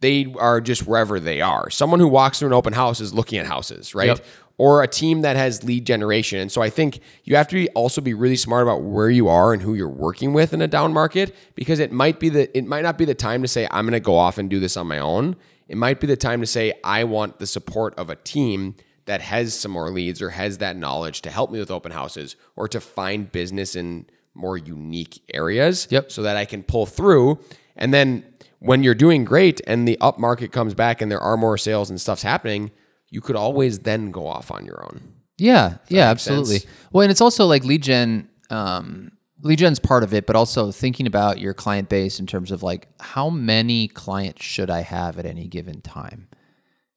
they 0.00 0.32
are 0.38 0.60
just 0.60 0.86
wherever 0.86 1.18
they 1.18 1.40
are. 1.40 1.70
Someone 1.70 1.98
who 1.98 2.08
walks 2.08 2.38
through 2.38 2.48
an 2.48 2.54
open 2.54 2.74
house 2.74 3.00
is 3.00 3.14
looking 3.14 3.38
at 3.38 3.46
houses, 3.46 3.94
right? 3.94 4.08
Yep. 4.08 4.24
Or 4.58 4.82
a 4.82 4.88
team 4.88 5.22
that 5.22 5.36
has 5.36 5.64
lead 5.64 5.84
generation. 5.84 6.38
And 6.38 6.50
so 6.50 6.62
I 6.62 6.70
think 6.70 7.00
you 7.24 7.36
have 7.36 7.48
to 7.48 7.54
be 7.54 7.68
also 7.70 8.00
be 8.00 8.14
really 8.14 8.36
smart 8.36 8.62
about 8.62 8.82
where 8.82 9.10
you 9.10 9.28
are 9.28 9.52
and 9.52 9.60
who 9.60 9.74
you're 9.74 9.88
working 9.88 10.32
with 10.32 10.54
in 10.54 10.62
a 10.62 10.68
down 10.68 10.92
market 10.92 11.34
because 11.54 11.78
it 11.78 11.92
might 11.92 12.20
be 12.20 12.28
the 12.30 12.56
it 12.56 12.64
might 12.64 12.82
not 12.82 12.96
be 12.96 13.04
the 13.04 13.14
time 13.14 13.42
to 13.42 13.48
say 13.48 13.68
I'm 13.70 13.84
going 13.84 13.92
to 13.92 14.00
go 14.00 14.16
off 14.16 14.38
and 14.38 14.48
do 14.48 14.60
this 14.60 14.76
on 14.76 14.86
my 14.86 14.98
own. 14.98 15.36
It 15.68 15.76
might 15.76 16.00
be 16.00 16.06
the 16.06 16.16
time 16.16 16.40
to 16.40 16.46
say 16.46 16.72
I 16.84 17.04
want 17.04 17.38
the 17.38 17.46
support 17.46 17.94
of 17.96 18.08
a 18.08 18.16
team 18.16 18.76
that 19.06 19.20
has 19.22 19.54
some 19.54 19.72
more 19.72 19.90
leads 19.90 20.20
or 20.22 20.30
has 20.30 20.58
that 20.58 20.76
knowledge 20.76 21.22
to 21.22 21.30
help 21.30 21.50
me 21.50 21.58
with 21.58 21.70
open 21.70 21.92
houses 21.92 22.36
or 22.56 22.68
to 22.68 22.80
find 22.80 23.30
business 23.32 23.74
in 23.74 24.06
more 24.34 24.58
unique 24.58 25.22
areas 25.32 25.88
Yep. 25.90 26.12
so 26.12 26.22
that 26.22 26.36
I 26.36 26.44
can 26.44 26.62
pull 26.62 26.86
through. 26.86 27.38
And 27.76 27.94
then 27.94 28.24
when 28.58 28.82
you're 28.82 28.94
doing 28.94 29.24
great 29.24 29.60
and 29.66 29.86
the 29.88 29.98
up 30.00 30.18
market 30.18 30.52
comes 30.52 30.74
back 30.74 31.00
and 31.00 31.10
there 31.10 31.20
are 31.20 31.36
more 31.36 31.56
sales 31.56 31.88
and 31.88 32.00
stuff's 32.00 32.22
happening, 32.22 32.70
you 33.08 33.20
could 33.20 33.36
always 33.36 33.78
then 33.80 34.10
go 34.10 34.26
off 34.26 34.50
on 34.50 34.66
your 34.66 34.82
own. 34.84 35.00
Yeah, 35.38 35.76
yeah, 35.88 36.10
absolutely. 36.10 36.58
sense. 36.60 36.72
Well, 36.92 37.02
and 37.02 37.10
it's 37.10 37.20
also 37.20 37.46
like 37.46 37.64
lead 37.64 37.82
gen. 37.82 38.28
Um, 38.50 39.12
lead 39.42 39.58
gen's 39.58 39.78
part 39.78 40.02
of 40.02 40.14
it, 40.14 40.26
but 40.26 40.34
also 40.34 40.72
thinking 40.72 41.06
about 41.06 41.38
your 41.38 41.52
client 41.54 41.88
base 41.88 42.18
in 42.18 42.26
terms 42.26 42.50
of 42.50 42.62
like 42.62 42.88
how 43.00 43.28
many 43.30 43.86
clients 43.88 44.42
should 44.42 44.70
I 44.70 44.80
have 44.80 45.18
at 45.18 45.26
any 45.26 45.46
given 45.46 45.80
time. 45.82 46.28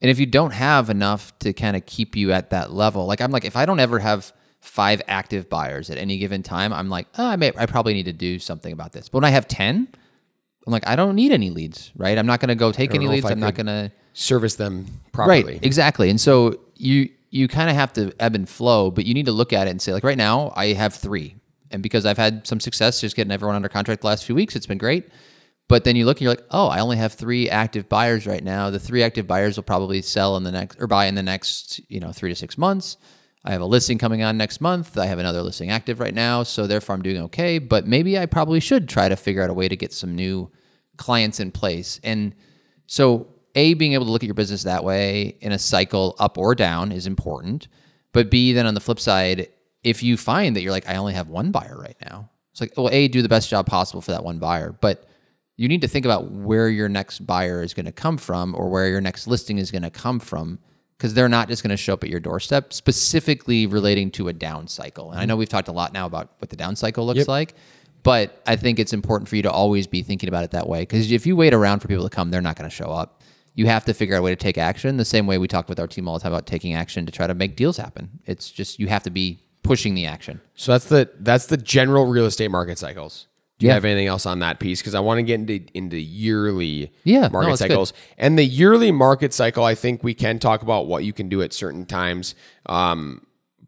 And 0.01 0.09
if 0.09 0.19
you 0.19 0.25
don't 0.25 0.51
have 0.51 0.89
enough 0.89 1.37
to 1.39 1.53
kind 1.53 1.75
of 1.75 1.85
keep 1.85 2.15
you 2.15 2.31
at 2.31 2.51
that 2.51 2.71
level, 2.71 3.05
like 3.05 3.21
I'm 3.21 3.31
like, 3.31 3.45
if 3.45 3.55
I 3.55 3.65
don't 3.65 3.79
ever 3.79 3.99
have 3.99 4.31
five 4.61 5.01
active 5.07 5.49
buyers 5.49 5.89
at 5.89 5.97
any 5.97 6.17
given 6.17 6.43
time, 6.43 6.71
I'm 6.73 6.89
like, 6.89 7.07
oh, 7.17 7.27
I 7.27 7.35
may, 7.35 7.51
I 7.57 7.65
probably 7.65 7.93
need 7.93 8.05
to 8.05 8.13
do 8.13 8.39
something 8.39 8.71
about 8.71 8.93
this. 8.93 9.09
But 9.09 9.17
when 9.17 9.25
I 9.25 9.29
have 9.29 9.47
ten, 9.47 9.87
I'm 10.65 10.71
like, 10.71 10.87
I 10.87 10.95
don't 10.95 11.15
need 11.15 11.31
any 11.31 11.49
leads, 11.49 11.91
right? 11.95 12.17
I'm 12.17 12.25
not 12.25 12.39
going 12.39 12.49
to 12.49 12.55
go 12.55 12.71
take 12.71 12.93
any 12.93 13.07
leads. 13.07 13.25
I'm 13.25 13.39
not 13.39 13.55
going 13.55 13.67
to 13.67 13.91
Service 14.13 14.55
them 14.55 14.85
properly. 15.11 15.43
Right, 15.43 15.59
exactly. 15.63 16.09
And 16.09 16.19
so 16.19 16.59
you 16.75 17.09
you 17.29 17.47
kind 17.47 17.69
of 17.69 17.75
have 17.75 17.93
to 17.93 18.11
ebb 18.19 18.35
and 18.35 18.49
flow, 18.49 18.91
but 18.91 19.05
you 19.05 19.13
need 19.13 19.27
to 19.27 19.31
look 19.31 19.53
at 19.53 19.67
it 19.67 19.69
and 19.69 19.81
say, 19.81 19.93
like 19.93 20.03
right 20.03 20.17
now, 20.17 20.51
I 20.55 20.73
have 20.73 20.95
three, 20.95 21.35
and 21.71 21.81
because 21.81 22.05
I've 22.05 22.17
had 22.17 22.45
some 22.45 22.59
success 22.59 22.99
just 22.99 23.15
getting 23.15 23.31
everyone 23.31 23.55
under 23.55 23.69
contract 23.69 24.01
the 24.01 24.07
last 24.07 24.25
few 24.25 24.35
weeks, 24.35 24.55
it's 24.55 24.65
been 24.65 24.79
great. 24.79 25.07
But 25.69 25.83
then 25.83 25.95
you 25.95 26.05
look 26.05 26.17
and 26.17 26.23
you're 26.23 26.31
like, 26.31 26.45
oh, 26.49 26.67
I 26.67 26.79
only 26.79 26.97
have 26.97 27.13
three 27.13 27.47
active 27.47 27.87
buyers 27.87 28.25
right 28.25 28.43
now. 28.43 28.71
The 28.71 28.79
three 28.79 29.03
active 29.03 29.27
buyers 29.27 29.55
will 29.55 29.63
probably 29.63 30.01
sell 30.01 30.35
in 30.35 30.43
the 30.43 30.51
next 30.51 30.81
or 30.81 30.87
buy 30.87 31.05
in 31.05 31.13
the 31.13 31.23
next, 31.23 31.79
you 31.89 31.99
know, 31.99 32.11
three 32.11 32.31
to 32.31 32.35
six 32.35 32.57
months. 32.57 32.97
I 33.45 33.51
have 33.51 33.61
a 33.61 33.65
listing 33.65 33.99
coming 33.99 34.23
on 34.23 34.35
next 34.35 34.61
month. 34.61 34.97
I 34.97 35.05
have 35.05 35.19
another 35.19 35.43
listing 35.43 35.69
active 35.69 35.99
right 35.99 36.13
now, 36.13 36.41
so 36.41 36.65
therefore 36.65 36.95
I'm 36.95 37.03
doing 37.03 37.21
okay. 37.21 37.59
But 37.59 37.85
maybe 37.85 38.17
I 38.17 38.25
probably 38.25 38.59
should 38.59 38.89
try 38.89 39.09
to 39.09 39.15
figure 39.15 39.43
out 39.43 39.51
a 39.51 39.53
way 39.53 39.69
to 39.69 39.77
get 39.77 39.93
some 39.93 40.15
new 40.15 40.51
clients 40.97 41.39
in 41.39 41.51
place. 41.51 41.99
And 42.03 42.33
so, 42.87 43.27
A, 43.53 43.75
being 43.75 43.93
able 43.93 44.05
to 44.05 44.11
look 44.11 44.23
at 44.23 44.27
your 44.27 44.33
business 44.33 44.63
that 44.63 44.83
way 44.83 45.37
in 45.39 45.51
a 45.51 45.59
cycle 45.59 46.15
up 46.17 46.39
or 46.39 46.55
down 46.55 46.91
is 46.91 47.05
important. 47.05 47.67
But 48.11 48.31
B, 48.31 48.53
then 48.53 48.65
on 48.65 48.73
the 48.73 48.81
flip 48.81 48.99
side, 48.99 49.49
if 49.83 50.01
you 50.01 50.17
find 50.17 50.55
that 50.55 50.61
you're 50.61 50.71
like, 50.71 50.89
I 50.89 50.95
only 50.95 51.13
have 51.13 51.29
one 51.29 51.51
buyer 51.51 51.77
right 51.79 51.97
now, 52.01 52.31
it's 52.51 52.59
like, 52.59 52.73
well, 52.75 52.89
A, 52.91 53.07
do 53.07 53.21
the 53.21 53.29
best 53.29 53.49
job 53.49 53.67
possible 53.67 54.01
for 54.01 54.11
that 54.11 54.23
one 54.23 54.39
buyer. 54.39 54.71
But 54.71 55.08
you 55.59 55.67
need 55.67 55.81
to 55.81 55.89
think 55.89 56.05
about 56.05 56.31
where 56.31 56.69
your 56.69 56.87
next 56.87 57.27
buyer 57.27 57.61
is 57.61 57.73
going 57.73 57.85
to 57.85 57.91
come 57.91 58.17
from 58.17 58.55
or 58.55 58.69
where 58.69 58.87
your 58.87 59.01
next 59.01 59.27
listing 59.27 59.57
is 59.57 59.71
going 59.71 59.81
to 59.81 59.89
come 59.89 60.17
from 60.17 60.57
because 60.97 61.13
they're 61.13 61.27
not 61.27 61.49
just 61.49 61.63
going 61.63 61.69
to 61.71 61.75
show 61.75 61.95
up 61.95 62.03
at 62.05 62.09
your 62.09 62.21
doorstep, 62.21 62.71
specifically 62.71 63.67
relating 63.67 64.09
to 64.11 64.29
a 64.29 64.33
down 64.33 64.69
cycle. 64.69 65.11
And 65.11 65.19
I 65.19 65.25
know 65.25 65.33
mm-hmm. 65.33 65.39
we've 65.39 65.49
talked 65.49 65.67
a 65.67 65.73
lot 65.73 65.91
now 65.91 66.05
about 66.05 66.31
what 66.39 66.49
the 66.49 66.55
down 66.55 66.77
cycle 66.77 67.05
looks 67.05 67.27
like. 67.27 67.55
But 68.03 68.41
I 68.47 68.55
think 68.55 68.79
it's 68.79 68.93
important 68.93 69.27
for 69.27 69.35
you 69.35 69.41
to 69.41 69.51
always 69.51 69.85
be 69.85 70.01
thinking 70.01 70.29
about 70.29 70.45
it 70.45 70.51
that 70.51 70.69
way. 70.69 70.83
Because 70.83 71.11
if 71.11 71.27
you 71.27 71.35
wait 71.35 71.53
around 71.53 71.81
for 71.81 71.89
people 71.89 72.07
to 72.07 72.15
come, 72.15 72.31
they're 72.31 72.39
not 72.39 72.55
going 72.55 72.69
to 72.69 72.73
show 72.73 72.89
up. 72.89 73.21
You 73.53 73.65
have 73.65 73.83
to 73.83 73.93
figure 73.93 74.15
out 74.15 74.19
a 74.19 74.21
way 74.21 74.31
to 74.31 74.37
take 74.37 74.57
action. 74.57 74.95
The 74.95 75.03
same 75.03 75.27
way 75.27 75.37
we 75.37 75.49
talked 75.49 75.67
with 75.67 75.81
our 75.81 75.87
team 75.87 76.07
all 76.07 76.13
the 76.13 76.21
time 76.21 76.31
about 76.31 76.47
taking 76.47 76.73
action 76.73 77.05
to 77.05 77.11
try 77.11 77.27
to 77.27 77.33
make 77.33 77.57
deals 77.57 77.75
happen. 77.75 78.21
It's 78.25 78.49
just 78.49 78.79
you 78.79 78.87
have 78.87 79.03
to 79.03 79.09
be 79.09 79.43
pushing 79.63 79.93
the 79.93 80.05
action. 80.05 80.39
So 80.55 80.71
that's 80.71 80.85
the 80.85 81.09
that's 81.19 81.47
the 81.47 81.57
general 81.57 82.05
real 82.05 82.25
estate 82.25 82.49
market 82.49 82.77
cycles. 82.77 83.27
Do 83.59 83.65
you 83.65 83.69
Yeah. 83.69 83.73
have 83.75 83.85
anything 83.85 84.07
else 84.07 84.25
on 84.25 84.39
that 84.39 84.59
piece? 84.59 84.79
Because 84.81 84.95
I 84.95 85.01
want 85.01 85.17
to 85.19 85.23
get 85.23 85.35
into 85.35 85.59
into 85.73 85.97
yearly 85.97 86.91
Yeah, 87.03 87.21
no, 87.27 87.29
market 87.29 87.49
good. 87.51 87.57
cycles. 87.57 87.93
And 88.17 88.37
the 88.39 88.43
yearly 88.45 88.91
market 88.91 89.33
cycle, 89.33 89.63
I 89.65 89.75
think 89.75 90.03
we 90.03 90.13
can 90.13 90.39
talk 90.39 90.61
about 90.61 90.87
what 90.87 91.03
you 91.03 91.13
can 91.13 91.29
do 91.29 91.41
at 91.41 91.53
certain 91.53 91.85
times. 91.85 92.35
Um, 92.67 93.25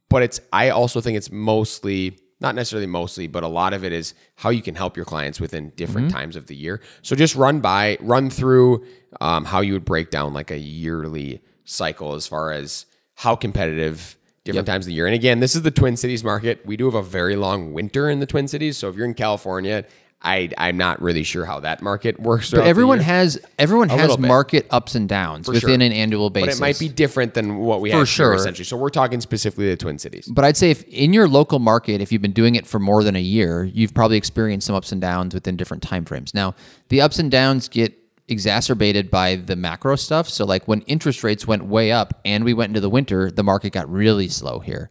but 0.10 0.23
it's 0.23 0.39
I 0.54 0.69
also 0.69 1.01
think 1.01 1.17
it's 1.17 1.32
mostly 1.32 2.17
not 2.39 2.56
necessarily 2.56 2.88
mostly, 2.88 3.27
but 3.27 3.43
a 3.43 3.47
lot 3.47 3.71
of 3.73 3.84
it 3.84 3.91
is 3.91 4.15
how 4.36 4.49
you 4.49 4.63
can 4.63 4.73
help 4.73 4.95
your 4.97 5.06
clients 5.06 5.39
within 5.39 5.69
different 5.75 6.08
Mm-hmm. 6.08 6.17
times 6.17 6.36
of 6.36 6.47
the 6.47 6.56
year. 6.56 6.82
So 7.04 7.15
just 7.15 7.36
run 7.36 7.60
by, 7.60 7.97
run 8.01 8.32
through 8.32 8.84
um, 9.19 9.45
how 9.45 9.62
you 9.62 9.73
would 9.73 9.86
break 9.86 10.10
down 10.10 10.34
like 10.34 10.49
a 10.49 10.58
yearly 10.58 11.41
cycle 11.65 12.13
as 12.15 12.25
far 12.25 12.51
as 12.51 12.88
how 13.13 13.36
competitive 13.36 14.17
different 14.43 14.67
times 14.67 14.86
of 14.86 14.88
the 14.88 14.93
year. 14.93 15.06
And 15.06 15.15
again, 15.15 15.39
this 15.39 15.56
is 15.56 15.62
the 15.62 15.71
Twin 15.71 15.97
Cities 15.97 16.23
market. 16.23 16.65
We 16.65 16.77
do 16.77 16.86
have 16.86 16.95
a 16.95 17.04
very 17.04 17.36
long 17.36 17.73
winter 17.73 18.10
in 18.10 18.19
the 18.19 18.25
Twin 18.25 18.47
Cities. 18.47 18.77
So 18.77 18.89
if 18.89 18.95
you're 18.95 19.06
in 19.06 19.13
California, 19.13 19.86
I 20.23 20.49
I'm 20.58 20.77
not 20.77 21.01
really 21.01 21.23
sure 21.23 21.45
how 21.45 21.60
that 21.62 21.82
market 21.82 22.19
works. 22.19 22.51
But 22.51 22.65
everyone 22.65 22.99
has 22.99 23.39
everyone 23.58 23.89
has 23.89 24.17
market 24.19 24.67
ups 24.69 24.93
and 24.93 25.10
downs 25.10 25.47
within 25.47 25.62
sure. 25.62 25.71
an 25.71 25.82
annual 25.82 26.30
basis. 26.30 26.60
but 26.60 26.65
it 26.65 26.67
might 26.67 26.80
be 26.80 26.89
different 26.89 27.34
than 27.34 27.58
what 27.58 27.82
we 27.82 27.91
For 27.91 27.99
have 27.99 28.10
sure. 28.10 28.34
essentially. 28.36 28.65
So 28.65 28.77
we're 28.77 28.89
talking 28.89 29.19
specifically 29.21 29.69
the 29.69 29.77
Twin 29.77 29.97
Cities. 29.97 30.27
But 30.32 30.45
I'd 30.45 30.58
say 30.58 30.69
if 30.69 30.84
in 30.84 31.13
your 31.13 31.27
local 31.27 31.60
market, 31.60 32.01
if 32.01 32.12
you've 32.12 32.21
been 32.21 32.34
doing 32.34 32.56
it 32.56 32.67
for 32.67 32.80
more 32.80 33.04
than 33.04 33.15
a 33.15 33.21
year, 33.21 33.63
you've 33.63 33.93
probably 33.93 34.17
experienced 34.17 34.67
some 34.67 34.75
ups 34.75 34.91
and 34.91 35.01
downs 35.01 35.34
within 35.34 35.58
different 35.58 35.88
timeframes. 35.88 36.34
Now, 36.34 36.54
the 36.89 37.01
ups 37.01 37.17
and 37.17 37.32
downs 37.32 37.67
get 37.67 37.97
exacerbated 38.31 39.11
by 39.11 39.35
the 39.35 39.55
macro 39.55 39.95
stuff. 39.95 40.29
So 40.29 40.45
like 40.45 40.67
when 40.67 40.81
interest 40.81 41.23
rates 41.23 41.45
went 41.45 41.65
way 41.65 41.91
up 41.91 42.19
and 42.25 42.43
we 42.45 42.53
went 42.53 42.69
into 42.69 42.79
the 42.79 42.89
winter, 42.89 43.29
the 43.29 43.43
market 43.43 43.73
got 43.73 43.91
really 43.91 44.29
slow 44.29 44.59
here. 44.59 44.89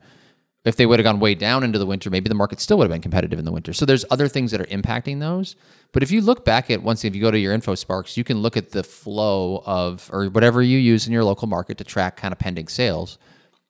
If 0.63 0.77
they 0.77 0.85
would 0.85 0.99
have 0.99 1.05
gone 1.05 1.21
way 1.21 1.35
down 1.35 1.65
into 1.65 1.79
the 1.79 1.87
winter, 1.87 2.11
maybe 2.11 2.29
the 2.29 2.35
market 2.35 2.61
still 2.61 2.77
would 2.77 2.85
have 2.85 2.93
been 2.93 3.01
competitive 3.01 3.39
in 3.39 3.47
the 3.47 3.53
winter. 3.53 3.73
So 3.73 3.87
there's 3.87 4.05
other 4.11 4.29
things 4.29 4.51
that 4.51 4.61
are 4.61 4.67
impacting 4.67 5.19
those. 5.19 5.57
But 5.93 6.03
if 6.03 6.11
you 6.11 6.21
look 6.21 6.45
back 6.45 6.71
at 6.71 6.83
once, 6.83 7.03
if 7.03 7.15
you 7.15 7.23
go 7.23 7.31
to 7.31 7.39
your 7.39 7.57
InfoSparks, 7.57 8.19
you 8.19 8.25
can 8.25 8.43
look 8.43 8.59
at 8.59 8.73
the 8.73 8.83
flow 8.83 9.63
of 9.65 10.11
or 10.13 10.27
whatever 10.27 10.61
you 10.61 10.77
use 10.77 11.07
in 11.07 11.13
your 11.15 11.25
local 11.25 11.49
market 11.49 11.79
to 11.79 11.85
track 11.85 12.19
kind 12.19 12.33
of 12.33 12.39
pending 12.39 12.69
sales 12.69 13.19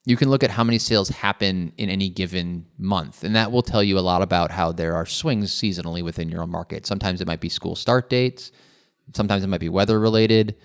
you 0.07 0.17
can 0.17 0.31
look 0.31 0.43
at 0.43 0.51
how 0.51 0.65
many 0.65 0.79
sales 0.79 1.11
happen 1.11 1.73
in 1.77 1.91
any 1.91 2.09
given 2.09 2.67
month 2.79 3.23
and 3.23 3.37
that 3.37 3.53
will 3.53 3.63
tell 3.63 3.83
you 3.83 3.99
a 3.99 4.01
lot 4.01 4.23
about 4.23 4.51
how 4.51 4.73
there 4.73 4.95
are 4.95 5.07
swings 5.07 5.53
seasonally 5.53 6.03
within 6.03 6.29
your 6.29 6.43
own 6.43 6.51
market 6.51 6.87
sometimes 6.87 7.21
it 7.21 7.27
might 7.27 7.41
be 7.41 7.49
school 7.49 7.77
start 7.77 8.09
dates 8.09 8.51
sometimes 9.15 9.45
it 9.45 9.49
might 9.49 9.61
be 9.61 9.69
weather 9.69 9.99
related 9.99 10.57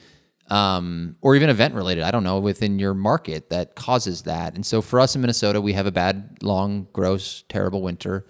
um, 0.49 1.15
or 1.21 1.35
even 1.35 1.49
event 1.49 1.73
related 1.73 2.03
i 2.03 2.11
don't 2.11 2.23
know 2.23 2.39
within 2.39 2.77
your 2.79 2.93
market 2.93 3.49
that 3.49 3.75
causes 3.75 4.23
that. 4.23 4.55
And 4.55 4.65
so 4.65 4.81
for 4.81 4.99
us 4.99 5.15
in 5.15 5.21
minnesota 5.21 5.59
we 5.61 5.73
have 5.73 5.85
a 5.85 5.91
bad 5.91 6.37
long 6.41 6.87
gross 6.93 7.43
terrible 7.49 7.81
winter. 7.81 8.25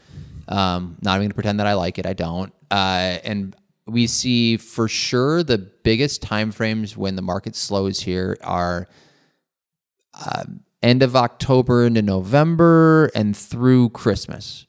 Um, 0.47 0.97
not 1.01 1.17
even 1.17 1.29
to 1.29 1.33
pretend 1.33 1.59
that 1.59 1.67
i 1.67 1.73
like 1.73 1.97
it 1.97 2.05
i 2.05 2.13
don't. 2.13 2.53
Uh, 2.71 3.19
and 3.23 3.55
we 3.87 4.07
see 4.07 4.57
for 4.57 4.87
sure 4.87 5.43
the 5.43 5.57
biggest 5.57 6.21
time 6.21 6.51
frames 6.51 6.97
when 6.97 7.15
the 7.15 7.21
market 7.21 7.55
slows 7.55 7.99
here 7.99 8.37
are 8.43 8.87
end 10.85 11.01
of 11.01 11.15
October 11.15 11.85
into 11.85 12.01
November 12.01 13.09
and 13.15 13.35
through 13.35 13.89
Christmas. 13.89 14.67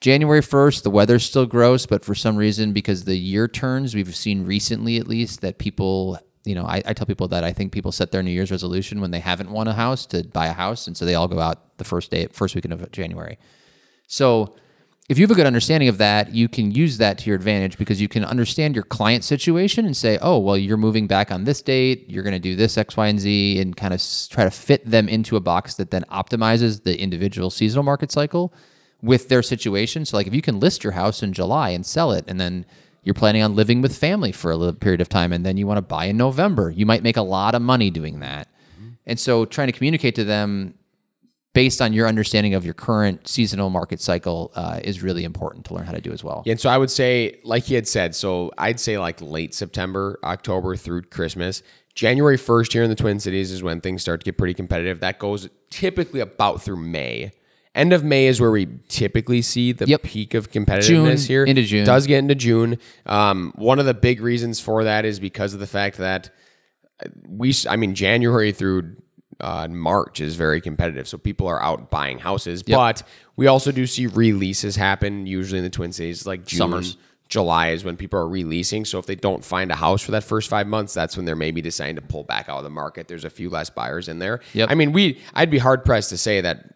January 0.00 0.40
1st, 0.40 0.82
the 0.82 0.90
weather's 0.90 1.24
still 1.24 1.46
gross, 1.46 1.86
but 1.86 2.04
for 2.04 2.14
some 2.14 2.36
reason, 2.36 2.72
because 2.72 3.04
the 3.04 3.16
year 3.16 3.48
turns, 3.48 3.94
we've 3.94 4.14
seen 4.14 4.44
recently 4.44 4.98
at 4.98 5.08
least 5.08 5.40
that 5.40 5.58
people, 5.58 6.18
you 6.44 6.54
know, 6.54 6.64
I, 6.64 6.82
I 6.84 6.92
tell 6.92 7.06
people 7.06 7.28
that 7.28 7.44
I 7.44 7.52
think 7.52 7.72
people 7.72 7.92
set 7.92 8.12
their 8.12 8.22
New 8.22 8.30
Year's 8.30 8.50
resolution 8.50 9.00
when 9.00 9.10
they 9.10 9.20
haven't 9.20 9.50
won 9.50 9.68
a 9.68 9.72
house 9.72 10.04
to 10.06 10.22
buy 10.22 10.46
a 10.46 10.52
house. 10.52 10.86
And 10.86 10.96
so 10.96 11.06
they 11.06 11.14
all 11.14 11.28
go 11.28 11.40
out 11.40 11.78
the 11.78 11.84
first 11.84 12.10
day, 12.10 12.26
first 12.26 12.54
weekend 12.54 12.74
of 12.74 12.92
January. 12.92 13.38
So 14.06 14.54
if 15.08 15.18
you 15.18 15.22
have 15.24 15.30
a 15.30 15.34
good 15.34 15.46
understanding 15.46 15.88
of 15.88 15.98
that, 15.98 16.34
you 16.34 16.48
can 16.48 16.72
use 16.72 16.98
that 16.98 17.16
to 17.18 17.30
your 17.30 17.36
advantage 17.36 17.78
because 17.78 18.00
you 18.00 18.08
can 18.08 18.24
understand 18.24 18.74
your 18.74 18.84
client 18.84 19.24
situation 19.24 19.86
and 19.86 19.96
say, 19.96 20.18
oh, 20.20 20.38
well, 20.38 20.58
you're 20.58 20.76
moving 20.76 21.06
back 21.06 21.30
on 21.30 21.44
this 21.44 21.62
date. 21.62 22.04
You're 22.08 22.22
going 22.24 22.34
to 22.34 22.40
do 22.40 22.54
this 22.54 22.76
X, 22.76 22.96
Y, 22.96 23.06
and 23.06 23.18
Z 23.18 23.60
and 23.60 23.76
kind 23.76 23.94
of 23.94 24.02
try 24.28 24.44
to 24.44 24.50
fit 24.50 24.84
them 24.84 25.08
into 25.08 25.36
a 25.36 25.40
box 25.40 25.74
that 25.76 25.90
then 25.90 26.04
optimizes 26.10 26.82
the 26.82 27.00
individual 27.00 27.50
seasonal 27.50 27.84
market 27.84 28.12
cycle 28.12 28.52
with 29.02 29.28
their 29.28 29.42
situation. 29.42 30.04
So, 30.04 30.16
like, 30.16 30.26
if 30.26 30.34
you 30.34 30.42
can 30.42 30.60
list 30.60 30.84
your 30.84 30.92
house 30.92 31.22
in 31.22 31.32
July 31.32 31.70
and 31.70 31.84
sell 31.84 32.12
it, 32.12 32.24
and 32.26 32.40
then 32.40 32.66
you're 33.06 33.14
planning 33.14 33.42
on 33.42 33.54
living 33.54 33.82
with 33.82 33.96
family 33.96 34.32
for 34.32 34.50
a 34.50 34.56
little 34.56 34.74
period 34.74 35.00
of 35.00 35.08
time 35.08 35.32
and 35.32 35.46
then 35.46 35.56
you 35.56 35.64
want 35.64 35.78
to 35.78 35.82
buy 35.82 36.06
in 36.06 36.16
November. 36.16 36.70
You 36.70 36.86
might 36.86 37.04
make 37.04 37.16
a 37.16 37.22
lot 37.22 37.54
of 37.54 37.62
money 37.62 37.88
doing 37.88 38.18
that. 38.18 38.48
And 39.06 39.18
so 39.18 39.44
trying 39.44 39.68
to 39.68 39.72
communicate 39.72 40.16
to 40.16 40.24
them 40.24 40.74
based 41.54 41.80
on 41.80 41.92
your 41.92 42.06
understanding 42.06 42.54
of 42.54 42.64
your 42.64 42.74
current 42.74 43.26
seasonal 43.28 43.70
market 43.70 44.00
cycle 44.00 44.52
uh, 44.56 44.80
is 44.82 45.02
really 45.02 45.24
important 45.24 45.64
to 45.66 45.74
learn 45.74 45.86
how 45.86 45.92
to 45.92 46.00
do 46.00 46.12
as 46.12 46.22
well. 46.22 46.42
Yeah, 46.44 46.50
and 46.50 46.60
so 46.60 46.68
I 46.68 46.76
would 46.76 46.90
say, 46.90 47.40
like 47.44 47.62
he 47.62 47.74
had 47.74 47.88
said, 47.88 48.14
so 48.14 48.50
I'd 48.58 48.78
say 48.78 48.98
like 48.98 49.22
late 49.22 49.54
September, 49.54 50.18
October 50.24 50.76
through 50.76 51.02
Christmas. 51.02 51.62
January 51.94 52.36
1st 52.36 52.72
here 52.72 52.82
in 52.82 52.90
the 52.90 52.96
Twin 52.96 53.20
Cities 53.20 53.52
is 53.52 53.62
when 53.62 53.80
things 53.80 54.02
start 54.02 54.20
to 54.20 54.24
get 54.24 54.36
pretty 54.36 54.52
competitive. 54.52 55.00
That 55.00 55.18
goes 55.18 55.48
typically 55.70 56.20
about 56.20 56.60
through 56.60 56.76
May. 56.76 57.30
End 57.76 57.92
of 57.92 58.02
May 58.02 58.26
is 58.26 58.40
where 58.40 58.50
we 58.50 58.66
typically 58.88 59.42
see 59.42 59.70
the 59.72 59.86
Yep. 59.86 60.02
peak 60.02 60.32
of 60.34 60.50
competitiveness 60.50 61.18
June 61.18 61.28
here. 61.28 61.44
into 61.44 61.62
June. 61.62 61.84
Does 61.84 62.06
get 62.06 62.18
into 62.18 62.34
June. 62.34 62.78
Um, 63.04 63.52
one 63.56 63.78
of 63.78 63.84
the 63.86 63.94
big 63.94 64.20
reasons 64.22 64.58
for 64.58 64.84
that 64.84 65.04
is 65.04 65.20
because 65.20 65.52
of 65.52 65.60
the 65.60 65.66
fact 65.66 65.98
that 65.98 66.30
we, 67.28 67.54
I 67.68 67.76
mean, 67.76 67.94
January 67.94 68.50
through 68.52 68.96
uh, 69.40 69.68
March 69.68 70.22
is 70.22 70.36
very 70.36 70.62
competitive. 70.62 71.06
So 71.06 71.18
people 71.18 71.46
are 71.46 71.62
out 71.62 71.90
buying 71.90 72.18
houses, 72.18 72.62
but 72.62 73.02
we 73.36 73.46
also 73.46 73.70
do 73.70 73.86
see 73.86 74.06
releases 74.06 74.76
happen 74.76 75.26
usually 75.26 75.58
in 75.58 75.64
the 75.64 75.70
Twin 75.70 75.92
Cities, 75.92 76.26
like 76.26 76.46
June, 76.46 76.58
Summers. 76.58 76.96
July 77.28 77.70
is 77.70 77.84
when 77.84 77.96
people 77.98 78.18
are 78.18 78.28
releasing. 78.28 78.84
So 78.86 78.98
if 78.98 79.04
they 79.04 79.16
don't 79.16 79.44
find 79.44 79.70
a 79.70 79.74
house 79.74 80.00
for 80.00 80.12
that 80.12 80.24
first 80.24 80.48
five 80.48 80.66
months, 80.66 80.94
that's 80.94 81.16
when 81.16 81.26
they're 81.26 81.36
maybe 81.36 81.60
deciding 81.60 81.96
to 81.96 82.00
pull 82.02 82.24
back 82.24 82.48
out 82.48 82.58
of 82.58 82.64
the 82.64 82.70
market. 82.70 83.08
There's 83.08 83.24
a 83.24 83.30
few 83.30 83.50
less 83.50 83.68
buyers 83.68 84.08
in 84.08 84.18
there. 84.20 84.40
Yep. 84.54 84.70
I 84.70 84.74
mean, 84.74 84.92
we, 84.92 85.20
I'd 85.34 85.50
be 85.50 85.58
hard 85.58 85.84
pressed 85.84 86.08
to 86.10 86.18
say 86.18 86.40
that 86.40 86.75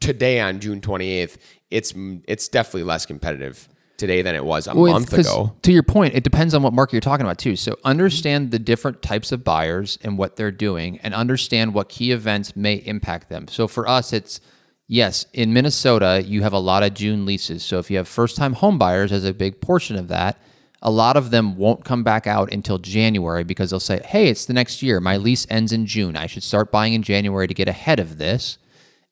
today 0.00 0.40
on 0.40 0.60
June 0.60 0.80
28th, 0.80 1.36
it's 1.70 1.92
it's 2.26 2.48
definitely 2.48 2.84
less 2.84 3.06
competitive 3.06 3.68
today 3.96 4.22
than 4.22 4.34
it 4.34 4.44
was 4.44 4.66
a 4.66 4.74
Well, 4.74 4.92
month 4.92 5.12
ago. 5.12 5.54
To 5.62 5.72
your 5.72 5.82
point, 5.82 6.14
it 6.14 6.24
depends 6.24 6.54
on 6.54 6.62
what 6.62 6.72
market 6.72 6.94
you're 6.94 7.00
talking 7.00 7.24
about 7.24 7.38
too. 7.38 7.56
So 7.56 7.76
understand 7.84 8.50
the 8.50 8.58
different 8.58 9.02
types 9.02 9.32
of 9.32 9.44
buyers 9.44 9.98
and 10.02 10.18
what 10.18 10.36
they're 10.36 10.50
doing, 10.50 10.98
and 11.02 11.14
understand 11.14 11.74
what 11.74 11.88
key 11.88 12.10
events 12.10 12.56
may 12.56 12.74
impact 12.74 13.28
them. 13.28 13.48
So 13.48 13.68
for 13.68 13.88
us, 13.88 14.12
it's 14.12 14.40
yes, 14.88 15.26
in 15.32 15.52
Minnesota, 15.52 16.22
you 16.24 16.42
have 16.42 16.52
a 16.52 16.58
lot 16.58 16.82
of 16.82 16.94
June 16.94 17.24
leases. 17.24 17.64
So 17.64 17.78
if 17.78 17.90
you 17.90 17.96
have 17.96 18.08
first-time 18.08 18.54
home 18.54 18.78
buyers 18.78 19.12
as 19.12 19.24
a 19.24 19.32
big 19.32 19.60
portion 19.60 19.96
of 19.96 20.08
that, 20.08 20.38
a 20.82 20.90
lot 20.90 21.16
of 21.16 21.30
them 21.30 21.56
won't 21.56 21.84
come 21.84 22.02
back 22.02 22.26
out 22.26 22.52
until 22.52 22.78
January 22.78 23.42
because 23.42 23.70
they'll 23.70 23.80
say, 23.80 24.02
"Hey, 24.04 24.28
it's 24.28 24.44
the 24.44 24.52
next 24.52 24.82
year. 24.82 25.00
My 25.00 25.16
lease 25.16 25.46
ends 25.48 25.72
in 25.72 25.86
June. 25.86 26.16
I 26.16 26.26
should 26.26 26.42
start 26.42 26.70
buying 26.70 26.92
in 26.92 27.02
January 27.02 27.46
to 27.46 27.54
get 27.54 27.68
ahead 27.68 27.98
of 28.00 28.18
this." 28.18 28.58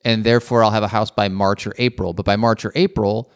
And 0.04 0.24
therefore, 0.24 0.64
I'll 0.64 0.70
have 0.70 0.82
a 0.82 0.88
house 0.88 1.10
by 1.10 1.28
March 1.28 1.66
or 1.66 1.74
April. 1.78 2.12
But 2.12 2.24
by 2.24 2.36
March 2.36 2.64
or 2.64 2.72
April, 2.74 3.30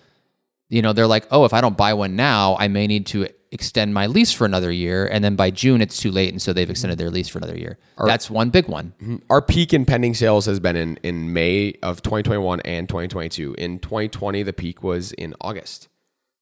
you 0.68 0.82
know, 0.82 0.92
they're 0.92 1.06
like, 1.06 1.26
oh, 1.30 1.44
if 1.44 1.52
I 1.52 1.60
don't 1.60 1.76
buy 1.76 1.94
one 1.94 2.16
now, 2.16 2.56
I 2.58 2.68
may 2.68 2.86
need 2.86 3.06
to 3.08 3.28
extend 3.52 3.94
my 3.94 4.06
lease 4.06 4.32
for 4.32 4.44
another 4.44 4.72
year. 4.72 5.06
And 5.06 5.24
then 5.24 5.36
by 5.36 5.50
June, 5.50 5.80
it's 5.80 5.96
too 5.96 6.10
late. 6.10 6.30
And 6.30 6.42
so 6.42 6.52
they've 6.52 6.68
extended 6.68 6.98
their 6.98 7.10
lease 7.10 7.28
for 7.28 7.38
another 7.38 7.56
year. 7.56 7.78
That's 8.04 8.28
one 8.28 8.50
big 8.50 8.68
one. 8.68 9.22
Our 9.30 9.40
peak 9.40 9.72
in 9.72 9.84
pending 9.86 10.14
sales 10.14 10.46
has 10.46 10.58
been 10.60 10.76
in, 10.76 10.98
in 11.02 11.32
May 11.32 11.74
of 11.82 12.02
2021 12.02 12.60
and 12.60 12.88
2022. 12.88 13.54
In 13.56 13.78
2020, 13.78 14.42
the 14.42 14.52
peak 14.52 14.82
was 14.82 15.12
in 15.12 15.34
August, 15.40 15.88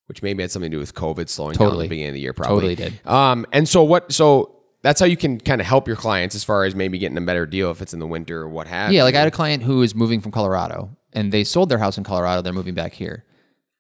which 0.07 0.23
maybe 0.23 0.43
had 0.43 0.51
something 0.51 0.71
to 0.71 0.77
do 0.77 0.81
with 0.81 0.95
COVID 0.95 1.29
slowing 1.29 1.55
down 1.55 1.67
at 1.67 1.71
Totally. 1.71 1.85
the 1.87 1.91
beginning 1.91 2.09
of 2.09 2.15
the 2.15 2.21
year. 2.21 2.33
Probably 2.33 2.75
Totally 2.75 2.91
did. 2.91 3.07
Um, 3.07 3.47
and 3.53 3.69
so 3.69 3.83
what? 3.83 4.11
So 4.11 4.54
that's 4.85 5.01
how 5.01 5.07
you 5.07 5.17
can 5.17 5.41
kind 5.41 5.63
of 5.63 5.67
help 5.67 5.89
your 5.89 5.97
clients 5.97 6.35
as 6.35 6.45
far 6.45 6.65
as 6.65 6.75
maybe 6.75 6.99
getting 6.99 7.17
a 7.17 7.23
better 7.23 7.47
deal 7.47 7.71
if 7.71 7.81
it's 7.81 7.95
in 7.95 8.01
the 8.01 8.07
winter 8.07 8.43
or 8.43 8.49
what 8.51 8.69
have. 8.69 8.93
Yeah, 8.93 9.01
you. 9.01 9.05
like 9.05 9.15
I 9.15 9.21
had 9.21 9.29
a 9.29 9.33
client 9.33 9.63
who 9.63 9.81
is 9.81 9.95
moving 9.95 10.21
from 10.21 10.31
Colorado 10.31 10.95
and 11.15 11.33
they 11.33 11.43
sold 11.43 11.71
their 11.71 11.79
house 11.79 11.97
in 11.97 12.05
Colorado. 12.05 12.43
They're 12.43 12.53
moving 12.53 12.75
back 12.75 12.93
here. 12.93 13.25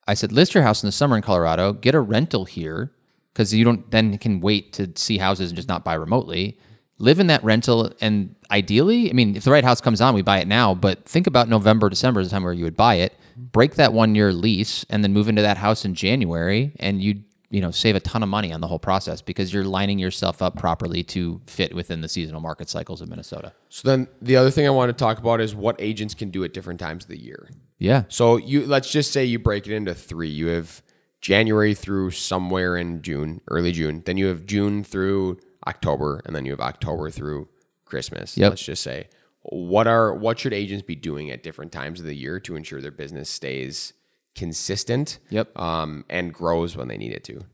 I 0.09 0.14
said, 0.14 0.33
list 0.33 0.55
your 0.55 0.62
house 0.62 0.83
in 0.83 0.88
the 0.88 0.93
summer 0.93 1.14
in 1.14 1.23
Colorado, 1.23 1.75
get 1.75 1.95
a 1.95 2.01
rental 2.01 2.47
here 2.47 2.90
because 3.35 3.53
you 3.53 3.67
don't 3.67 3.90
then 3.90 4.17
can 4.17 4.40
wait 4.40 4.73
to 4.75 4.90
see 4.97 5.19
houses 5.19 5.51
and 5.51 5.57
just 5.57 5.69
not 5.69 5.85
buy 5.85 5.93
remotely. 5.93 6.59
Live 6.97 7.21
in 7.21 7.27
that 7.27 7.45
rental. 7.45 7.93
And 8.01 8.35
ideally, 8.51 9.11
I 9.11 9.12
mean, 9.12 9.37
if 9.37 9.45
the 9.45 9.51
right 9.51 9.64
house 9.64 9.83
comes 9.83 10.01
on, 10.01 10.14
we 10.14 10.23
buy 10.23 10.38
it 10.38 10.49
now. 10.49 10.75
But 10.75 11.05
think 11.05 11.27
about 11.27 11.51
November, 11.51 11.90
December 11.90 12.21
is 12.21 12.29
the 12.29 12.33
time 12.33 12.45
where 12.45 12.53
you 12.55 12.64
would 12.64 12.79
buy 12.79 12.95
it, 12.95 13.12
break 13.37 13.75
that 13.75 13.93
one 13.93 14.14
year 14.14 14.33
lease, 14.33 14.87
and 14.88 15.05
then 15.05 15.12
move 15.12 15.29
into 15.29 15.43
that 15.43 15.59
house 15.59 15.85
in 15.85 15.95
January. 15.95 16.73
And 16.79 17.03
you 17.03 17.25
you 17.55 17.61
know 17.61 17.71
save 17.71 17.95
a 17.95 18.01
ton 18.01 18.21
of 18.25 18.29
money 18.29 18.53
on 18.53 18.61
the 18.61 18.67
whole 18.67 18.81
process 18.81 19.23
because 19.23 19.55
you're 19.55 19.62
lining 19.62 20.01
yourself 20.01 20.43
up 20.43 20.57
properly 20.59 21.05
to 21.05 21.40
fit 21.47 21.73
within 21.73 22.01
the 22.01 22.09
seasonal 22.09 22.40
market 22.40 22.69
cycles 22.69 23.01
of 23.01 23.09
Minnesota. 23.09 23.53
So 23.69 23.88
then 23.88 24.09
the 24.21 24.35
other 24.35 24.51
thing 24.51 24.67
I 24.67 24.71
want 24.71 24.88
to 24.88 24.93
talk 24.93 25.19
about 25.19 25.40
is 25.40 25.55
what 25.55 25.77
agents 25.79 26.14
can 26.14 26.31
do 26.31 26.43
at 26.43 26.53
different 26.53 26.81
times 26.81 27.05
of 27.05 27.11
the 27.11 27.21
year. 27.21 27.49
Yeah. 27.79 28.05
So 28.09 28.38
you 28.38 28.67
let's 28.67 28.90
just 28.90 29.12
say 29.12 29.25
you 29.25 29.38
break 29.38 29.69
it 29.69 29.73
into 29.73 29.95
three. 29.95 30.29
You 30.29 30.49
have 30.49 30.83
January 31.21 31.75
through 31.75 32.11
somewhere 32.11 32.77
in 32.77 33.03
June, 33.03 33.40
early 33.47 33.71
June. 33.71 34.03
Then 34.05 34.17
you 34.17 34.27
have 34.27 34.47
June 34.47 34.83
through 34.83 35.38
October, 35.64 36.23
and 36.27 36.35
then 36.35 36.45
you 36.45 36.51
have 36.51 36.61
October 36.61 37.09
through 37.09 37.47
Christmas. 37.85 38.37
Yep. 38.37 38.51
Let's 38.51 38.64
just 38.64 38.83
say 38.83 39.07
what 39.43 39.87
are 39.87 40.12
what 40.12 40.40
should 40.40 40.53
agents 40.53 40.83
be 40.83 40.97
doing 40.97 41.31
at 41.31 41.45
different 41.45 41.71
times 41.71 42.01
of 42.01 42.07
the 42.07 42.17
year 42.17 42.40
to 42.40 42.57
ensure 42.57 42.81
their 42.81 42.90
business 42.90 43.31
stays 43.31 43.93
consistent? 44.35 45.18
Yep. 45.31 45.59
Um, 45.59 46.05
and 46.09 46.33
grows 46.33 46.77
when 46.77 46.88
they 46.88 46.97
need 46.97 47.12
it 47.12 47.25
to. 47.25 47.44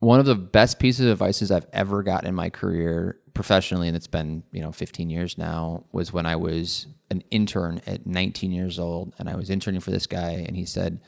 one 0.00 0.20
of 0.20 0.26
the 0.26 0.34
best 0.34 0.78
pieces 0.78 1.06
of 1.06 1.12
advice 1.12 1.50
I've 1.50 1.66
ever 1.72 2.02
got 2.02 2.24
in 2.24 2.34
my 2.34 2.50
career 2.50 3.18
professionally, 3.34 3.88
and 3.88 3.96
it's 3.96 4.06
been, 4.06 4.42
you 4.50 4.62
know, 4.62 4.72
15 4.72 5.10
years 5.10 5.36
now, 5.38 5.84
was 5.92 6.12
when 6.12 6.26
I 6.26 6.36
was 6.36 6.86
an 7.10 7.22
intern 7.30 7.80
at 7.86 8.06
19 8.06 8.50
years 8.50 8.78
old 8.78 9.14
and 9.18 9.28
I 9.28 9.36
was 9.36 9.50
interning 9.50 9.80
for 9.80 9.90
this 9.90 10.06
guy. 10.06 10.44
And 10.46 10.56
he 10.56 10.64
said, 10.64 11.00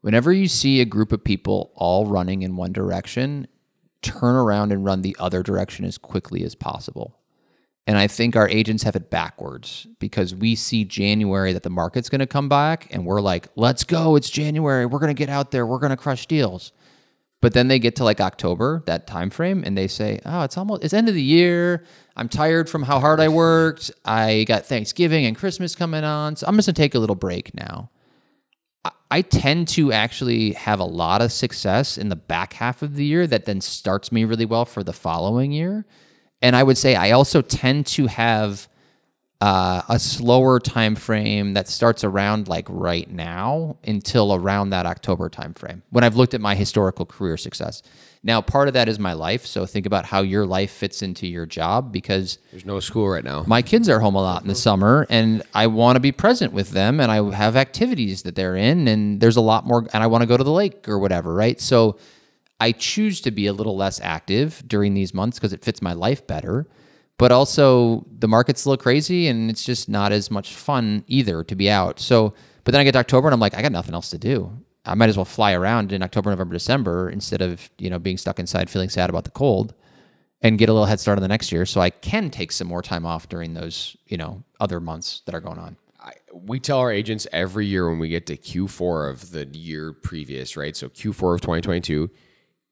whenever 0.00 0.32
you 0.32 0.48
see 0.48 0.80
a 0.80 0.86
group 0.86 1.12
of 1.12 1.24
people 1.24 1.72
all 1.74 2.06
running 2.06 2.42
in 2.42 2.56
one 2.56 2.72
direction, 2.72 3.46
turn 4.02 4.36
around 4.36 4.72
and 4.72 4.84
run 4.84 5.02
the 5.02 5.16
other 5.18 5.42
direction 5.42 5.84
as 5.84 5.98
quickly 5.98 6.42
as 6.44 6.54
possible. 6.54 7.18
And 7.86 7.96
I 7.96 8.08
think 8.08 8.34
our 8.34 8.48
agents 8.48 8.82
have 8.82 8.96
it 8.96 9.10
backwards 9.10 9.86
because 10.00 10.34
we 10.34 10.56
see 10.56 10.84
January 10.84 11.52
that 11.52 11.62
the 11.62 11.70
market's 11.70 12.08
going 12.08 12.18
to 12.18 12.26
come 12.26 12.48
back 12.48 12.88
and 12.90 13.06
we're 13.06 13.20
like, 13.20 13.48
let's 13.54 13.84
go. 13.84 14.16
It's 14.16 14.28
January. 14.28 14.86
We're 14.86 14.98
going 14.98 15.14
to 15.14 15.18
get 15.18 15.28
out 15.28 15.52
there. 15.52 15.64
We're 15.64 15.78
going 15.78 15.90
to 15.90 15.96
crush 15.96 16.26
deals. 16.26 16.72
But 17.42 17.52
then 17.52 17.68
they 17.68 17.78
get 17.78 17.96
to 17.96 18.04
like 18.04 18.20
October, 18.20 18.82
that 18.86 19.06
time 19.06 19.30
frame, 19.30 19.62
and 19.64 19.76
they 19.76 19.88
say, 19.88 20.20
"Oh, 20.24 20.42
it's 20.42 20.56
almost 20.56 20.82
it's 20.82 20.94
end 20.94 21.08
of 21.08 21.14
the 21.14 21.22
year. 21.22 21.84
I'm 22.16 22.30
tired 22.30 22.68
from 22.68 22.82
how 22.82 22.98
hard 22.98 23.20
I 23.20 23.28
worked. 23.28 23.90
I 24.04 24.44
got 24.48 24.64
Thanksgiving 24.64 25.26
and 25.26 25.36
Christmas 25.36 25.76
coming 25.76 26.02
on, 26.02 26.34
so 26.34 26.46
I'm 26.46 26.56
just 26.56 26.66
gonna 26.66 26.74
take 26.74 26.94
a 26.94 26.98
little 26.98 27.14
break 27.14 27.54
now." 27.54 27.90
I 29.10 29.22
tend 29.22 29.68
to 29.68 29.92
actually 29.92 30.52
have 30.52 30.80
a 30.80 30.84
lot 30.84 31.22
of 31.22 31.30
success 31.30 31.96
in 31.96 32.08
the 32.08 32.16
back 32.16 32.54
half 32.54 32.82
of 32.82 32.96
the 32.96 33.04
year 33.04 33.26
that 33.26 33.44
then 33.44 33.60
starts 33.60 34.10
me 34.10 34.24
really 34.24 34.44
well 34.44 34.64
for 34.64 34.82
the 34.82 34.92
following 34.92 35.52
year. 35.52 35.86
And 36.42 36.54
I 36.54 36.62
would 36.62 36.78
say 36.78 36.94
I 36.94 37.12
also 37.12 37.42
tend 37.42 37.86
to 37.88 38.06
have 38.06 38.68
uh, 39.40 39.82
a 39.88 39.98
slower 39.98 40.58
time 40.58 40.94
frame 40.94 41.54
that 41.54 41.68
starts 41.68 42.04
around 42.04 42.48
like 42.48 42.66
right 42.70 43.10
now 43.10 43.76
until 43.86 44.34
around 44.34 44.70
that 44.70 44.86
October 44.86 45.28
time 45.28 45.52
frame 45.52 45.82
when 45.90 46.04
I've 46.04 46.16
looked 46.16 46.32
at 46.32 46.40
my 46.40 46.54
historical 46.54 47.04
career 47.04 47.36
success. 47.36 47.82
Now, 48.22 48.40
part 48.40 48.66
of 48.66 48.74
that 48.74 48.88
is 48.88 48.98
my 48.98 49.12
life, 49.12 49.44
so 49.46 49.66
think 49.66 49.84
about 49.86 50.06
how 50.06 50.22
your 50.22 50.46
life 50.46 50.70
fits 50.72 51.02
into 51.02 51.26
your 51.26 51.44
job 51.46 51.92
because 51.92 52.38
There's 52.50 52.64
no 52.64 52.80
school 52.80 53.08
right 53.08 53.22
now. 53.22 53.44
my 53.46 53.60
kids 53.60 53.88
are 53.90 54.00
home 54.00 54.14
a 54.14 54.22
lot 54.22 54.40
in 54.42 54.48
the 54.48 54.54
summer 54.54 55.06
and 55.10 55.42
I 55.54 55.66
want 55.66 55.96
to 55.96 56.00
be 56.00 56.12
present 56.12 56.52
with 56.54 56.70
them 56.70 56.98
and 56.98 57.12
I 57.12 57.22
have 57.36 57.56
activities 57.56 58.22
that 58.22 58.34
they're 58.34 58.56
in 58.56 58.88
and 58.88 59.20
there's 59.20 59.36
a 59.36 59.42
lot 59.42 59.66
more 59.66 59.86
and 59.92 60.02
I 60.02 60.06
want 60.06 60.22
to 60.22 60.26
go 60.26 60.38
to 60.38 60.44
the 60.44 60.50
lake 60.50 60.88
or 60.88 60.98
whatever, 60.98 61.34
right? 61.34 61.60
So 61.60 61.98
I 62.60 62.72
choose 62.72 63.20
to 63.22 63.30
be 63.30 63.46
a 63.46 63.52
little 63.52 63.76
less 63.76 64.00
active 64.00 64.62
during 64.66 64.94
these 64.94 65.12
months 65.12 65.38
because 65.38 65.52
it 65.52 65.64
fits 65.64 65.82
my 65.82 65.92
life 65.92 66.26
better. 66.26 66.66
But 67.18 67.32
also 67.32 68.06
the 68.18 68.28
market's 68.28 68.64
a 68.64 68.70
little 68.70 68.82
crazy 68.82 69.28
and 69.28 69.50
it's 69.50 69.64
just 69.64 69.88
not 69.88 70.12
as 70.12 70.30
much 70.30 70.54
fun 70.54 71.04
either 71.06 71.42
to 71.44 71.54
be 71.54 71.70
out. 71.70 71.98
So 71.98 72.34
but 72.66 72.72
then 72.72 72.80
I 72.80 72.84
get 72.84 72.92
to 72.92 72.98
October 72.98 73.28
and 73.28 73.32
I'm 73.32 73.40
like, 73.40 73.54
I 73.54 73.62
got 73.62 73.70
nothing 73.70 73.94
else 73.94 74.10
to 74.10 74.18
do. 74.18 74.50
I 74.84 74.94
might 74.94 75.08
as 75.08 75.16
well 75.16 75.24
fly 75.24 75.52
around 75.52 75.92
in 75.92 76.02
October, 76.02 76.30
November, 76.30 76.52
December 76.52 77.08
instead 77.08 77.40
of, 77.40 77.70
you 77.78 77.88
know, 77.88 78.00
being 78.00 78.18
stuck 78.18 78.40
inside 78.40 78.68
feeling 78.68 78.88
sad 78.88 79.08
about 79.08 79.22
the 79.22 79.30
cold 79.30 79.72
and 80.42 80.58
get 80.58 80.68
a 80.68 80.72
little 80.72 80.86
head 80.86 80.98
start 80.98 81.16
on 81.16 81.22
the 81.22 81.28
next 81.28 81.52
year 81.52 81.64
so 81.64 81.80
I 81.80 81.90
can 81.90 82.28
take 82.28 82.50
some 82.50 82.66
more 82.66 82.82
time 82.82 83.06
off 83.06 83.28
during 83.28 83.54
those, 83.54 83.96
you 84.06 84.16
know, 84.16 84.42
other 84.58 84.80
months 84.80 85.22
that 85.26 85.34
are 85.34 85.40
going 85.40 85.58
on. 85.58 85.76
We 86.32 86.58
tell 86.58 86.78
our 86.78 86.92
agents 86.92 87.26
every 87.32 87.66
year 87.66 87.88
when 87.88 88.00
we 88.00 88.08
get 88.08 88.26
to 88.26 88.36
Q4 88.36 89.10
of 89.10 89.30
the 89.30 89.46
year 89.46 89.92
previous, 89.92 90.56
right? 90.56 90.76
So 90.76 90.88
Q4 90.88 91.34
of 91.34 91.40
2022, 91.40 92.10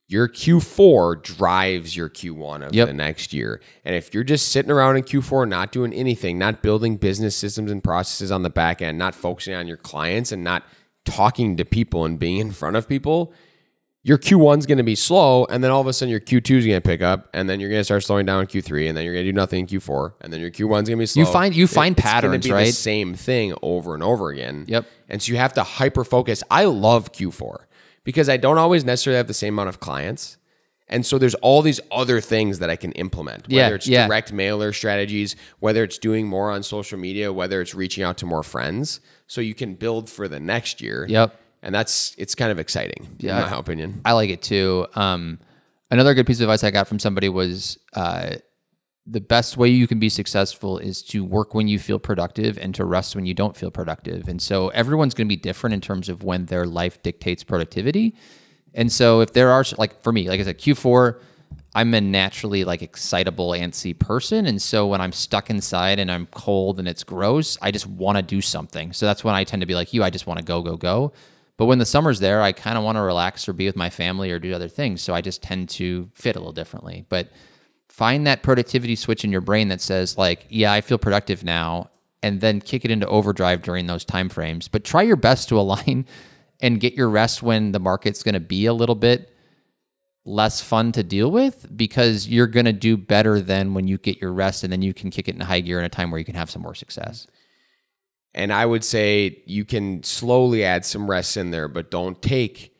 your 0.06 0.28
Q4 0.28 1.22
drives 1.22 1.96
your 1.96 2.08
Q1 2.10 2.66
of 2.66 2.74
Yep. 2.74 2.88
the 2.88 2.92
next 2.94 3.32
year. 3.32 3.60
And 3.84 3.94
if 3.94 4.12
you're 4.12 4.24
just 4.24 4.48
sitting 4.48 4.70
around 4.70 4.96
in 4.96 5.02
Q4, 5.02 5.48
not 5.48 5.72
doing 5.72 5.92
anything, 5.92 6.38
not 6.38 6.62
building 6.62 6.96
business 6.96 7.34
systems 7.34 7.70
and 7.70 7.82
processes 7.82 8.30
on 8.30 8.42
the 8.42 8.50
back 8.50 8.82
end, 8.82 8.98
not 8.98 9.14
focusing 9.14 9.54
on 9.54 9.66
your 9.66 9.78
clients 9.78 10.30
and 10.30 10.44
not 10.44 10.62
talking 11.04 11.56
to 11.56 11.64
people 11.64 12.04
and 12.04 12.18
being 12.18 12.38
in 12.38 12.50
front 12.52 12.76
of 12.76 12.88
people, 12.88 13.32
your 14.06 14.18
Q1's 14.18 14.66
going 14.66 14.76
to 14.76 14.84
be 14.84 14.94
slow, 14.94 15.46
and 15.46 15.64
then 15.64 15.70
all 15.70 15.80
of 15.80 15.86
a 15.86 15.92
sudden 15.94 16.10
your 16.10 16.20
Q2 16.20 16.58
is 16.58 16.66
going 16.66 16.76
to 16.76 16.86
pick 16.86 17.00
up, 17.00 17.30
and 17.32 17.48
then 17.48 17.58
you're 17.58 17.70
going 17.70 17.80
to 17.80 17.84
start 17.84 18.02
slowing 18.04 18.26
down 18.26 18.42
in 18.42 18.46
Q3, 18.46 18.88
and 18.88 18.94
then 18.96 19.02
you're 19.04 19.14
going 19.14 19.24
to 19.24 19.32
do 19.32 19.34
nothing 19.34 19.60
in 19.60 19.66
Q4, 19.66 20.12
and 20.20 20.30
then 20.30 20.40
your 20.42 20.50
Q1's 20.50 20.68
going 20.68 20.84
to 20.84 20.96
be 20.96 21.06
slow. 21.06 21.22
You 21.22 21.26
find- 21.26 21.56
you 21.56 21.66
find 21.66 21.96
gonna 21.96 22.02
patterns, 22.06 22.50
right? 22.50 22.74
same 22.74 23.14
thing 23.14 23.54
over 23.62 23.94
and 23.94 24.02
over 24.02 24.28
again. 24.28 24.66
Yep. 24.68 24.84
And 25.08 25.22
so 25.22 25.32
you 25.32 25.38
have 25.38 25.54
to 25.54 25.62
hyper 25.62 26.04
focus. 26.04 26.42
I 26.50 26.64
love 26.66 27.12
Q4 27.12 27.64
because 28.04 28.28
I 28.28 28.36
don't 28.36 28.58
always 28.58 28.84
necessarily 28.84 29.16
have 29.18 29.26
the 29.26 29.34
same 29.34 29.54
amount 29.54 29.68
of 29.70 29.80
clients. 29.80 30.36
And 30.86 31.04
so 31.06 31.16
there's 31.18 31.34
all 31.36 31.62
these 31.62 31.80
other 31.90 32.20
things 32.20 32.58
that 32.58 32.68
I 32.68 32.76
can 32.76 32.92
implement, 32.92 33.48
whether 33.48 33.54
Yeah, 33.56 33.68
it's 33.74 33.86
yeah. 33.88 34.06
direct 34.06 34.32
mailer 34.32 34.72
strategies, 34.74 35.34
whether 35.58 35.82
it's 35.82 35.96
doing 35.98 36.26
more 36.28 36.50
on 36.50 36.62
social 36.62 36.98
media, 36.98 37.32
whether 37.32 37.62
it's 37.62 37.74
reaching 37.74 38.04
out 38.04 38.18
to 38.18 38.26
more 38.26 38.42
friends. 38.42 39.00
So 39.26 39.40
you 39.40 39.54
can 39.54 39.74
build 39.74 40.10
for 40.10 40.28
the 40.28 40.38
next 40.38 40.82
year. 40.82 41.06
Yep. 41.08 41.34
And 41.62 41.74
that's 41.74 42.14
it's 42.18 42.34
kind 42.34 42.52
of 42.52 42.58
exciting, 42.58 43.16
Yeah. 43.18 43.42
in 43.44 43.50
my 43.50 43.58
opinion. 43.58 44.02
I 44.04 44.12
like 44.12 44.28
it 44.28 44.42
too. 44.42 44.86
Um, 44.94 45.38
another 45.90 46.12
good 46.12 46.26
piece 46.26 46.36
of 46.38 46.42
advice 46.42 46.62
I 46.62 46.70
got 46.70 46.86
from 46.86 46.98
somebody 46.98 47.30
was 47.30 47.78
uh, 47.94 48.34
the 49.06 49.20
best 49.20 49.56
way 49.56 49.68
you 49.68 49.86
can 49.86 49.98
be 49.98 50.08
successful 50.08 50.78
is 50.78 51.02
to 51.02 51.22
work 51.22 51.54
when 51.54 51.68
you 51.68 51.78
feel 51.78 51.98
productive 51.98 52.56
and 52.58 52.74
to 52.74 52.84
rest 52.84 53.14
when 53.14 53.26
you 53.26 53.34
don't 53.34 53.54
feel 53.54 53.70
productive. 53.70 54.28
And 54.28 54.40
so 54.40 54.68
everyone's 54.68 55.12
going 55.12 55.26
to 55.26 55.28
be 55.28 55.40
different 55.40 55.74
in 55.74 55.80
terms 55.80 56.08
of 56.08 56.22
when 56.22 56.46
their 56.46 56.66
life 56.66 57.02
dictates 57.02 57.44
productivity. 57.44 58.16
And 58.72 58.90
so 58.90 59.20
if 59.20 59.32
there 59.34 59.50
are 59.50 59.64
like 59.76 60.02
for 60.02 60.10
me, 60.10 60.28
like 60.28 60.40
I 60.40 60.44
said, 60.44 60.58
Q4, 60.58 61.20
I'm 61.74 61.92
a 61.92 62.00
naturally 62.00 62.64
like 62.64 62.82
excitable, 62.82 63.50
antsy 63.50 63.98
person. 63.98 64.46
And 64.46 64.60
so 64.60 64.86
when 64.86 65.00
I'm 65.00 65.12
stuck 65.12 65.50
inside 65.50 65.98
and 65.98 66.10
I'm 66.10 66.26
cold 66.26 66.78
and 66.78 66.88
it's 66.88 67.04
gross, 67.04 67.58
I 67.60 67.70
just 67.70 67.86
want 67.86 68.16
to 68.16 68.22
do 68.22 68.40
something. 68.40 68.92
So 68.92 69.04
that's 69.06 69.22
when 69.22 69.34
I 69.34 69.44
tend 69.44 69.60
to 69.60 69.66
be 69.66 69.74
like 69.74 69.92
you. 69.92 70.02
I 70.02 70.10
just 70.10 70.26
want 70.26 70.38
to 70.38 70.44
go, 70.44 70.62
go, 70.62 70.76
go. 70.76 71.12
But 71.56 71.66
when 71.66 71.78
the 71.78 71.86
summer's 71.86 72.20
there, 72.20 72.42
I 72.42 72.52
kind 72.52 72.78
of 72.78 72.84
want 72.84 72.96
to 72.96 73.02
relax 73.02 73.48
or 73.48 73.52
be 73.52 73.66
with 73.66 73.76
my 73.76 73.90
family 73.90 74.30
or 74.30 74.38
do 74.38 74.54
other 74.54 74.68
things. 74.68 75.02
So 75.02 75.14
I 75.14 75.20
just 75.20 75.42
tend 75.42 75.68
to 75.70 76.10
fit 76.14 76.36
a 76.36 76.38
little 76.38 76.52
differently. 76.52 77.06
But 77.08 77.30
find 77.94 78.26
that 78.26 78.42
productivity 78.42 78.96
switch 78.96 79.22
in 79.24 79.30
your 79.30 79.40
brain 79.40 79.68
that 79.68 79.80
says 79.80 80.18
like, 80.18 80.46
yeah, 80.48 80.72
I 80.72 80.80
feel 80.80 80.98
productive 80.98 81.44
now, 81.44 81.90
and 82.24 82.40
then 82.40 82.60
kick 82.60 82.84
it 82.84 82.90
into 82.90 83.06
overdrive 83.06 83.62
during 83.62 83.86
those 83.86 84.04
time 84.04 84.28
frames. 84.28 84.66
But 84.66 84.82
try 84.82 85.02
your 85.02 85.14
best 85.14 85.48
to 85.50 85.60
align 85.60 86.04
and 86.60 86.80
get 86.80 86.94
your 86.94 87.08
rest 87.08 87.40
when 87.40 87.70
the 87.70 87.78
market's 87.78 88.24
going 88.24 88.34
to 88.34 88.40
be 88.40 88.66
a 88.66 88.72
little 88.72 88.96
bit 88.96 89.30
less 90.24 90.60
fun 90.60 90.90
to 90.90 91.04
deal 91.04 91.30
with 91.30 91.68
because 91.76 92.26
you're 92.26 92.48
going 92.48 92.64
to 92.64 92.72
do 92.72 92.96
better 92.96 93.40
than 93.40 93.74
when 93.74 93.86
you 93.86 93.96
get 93.98 94.20
your 94.20 94.32
rest 94.32 94.64
and 94.64 94.72
then 94.72 94.82
you 94.82 94.92
can 94.92 95.10
kick 95.10 95.28
it 95.28 95.36
in 95.36 95.40
high 95.40 95.60
gear 95.60 95.78
in 95.78 95.84
a 95.84 95.88
time 95.88 96.10
where 96.10 96.18
you 96.18 96.24
can 96.24 96.34
have 96.34 96.50
some 96.50 96.62
more 96.62 96.74
success. 96.74 97.28
And 98.34 98.52
I 98.52 98.66
would 98.66 98.82
say 98.82 99.40
you 99.46 99.64
can 99.64 100.02
slowly 100.02 100.64
add 100.64 100.84
some 100.84 101.08
rests 101.08 101.36
in 101.36 101.52
there, 101.52 101.68
but 101.68 101.92
don't 101.92 102.20
take 102.20 102.74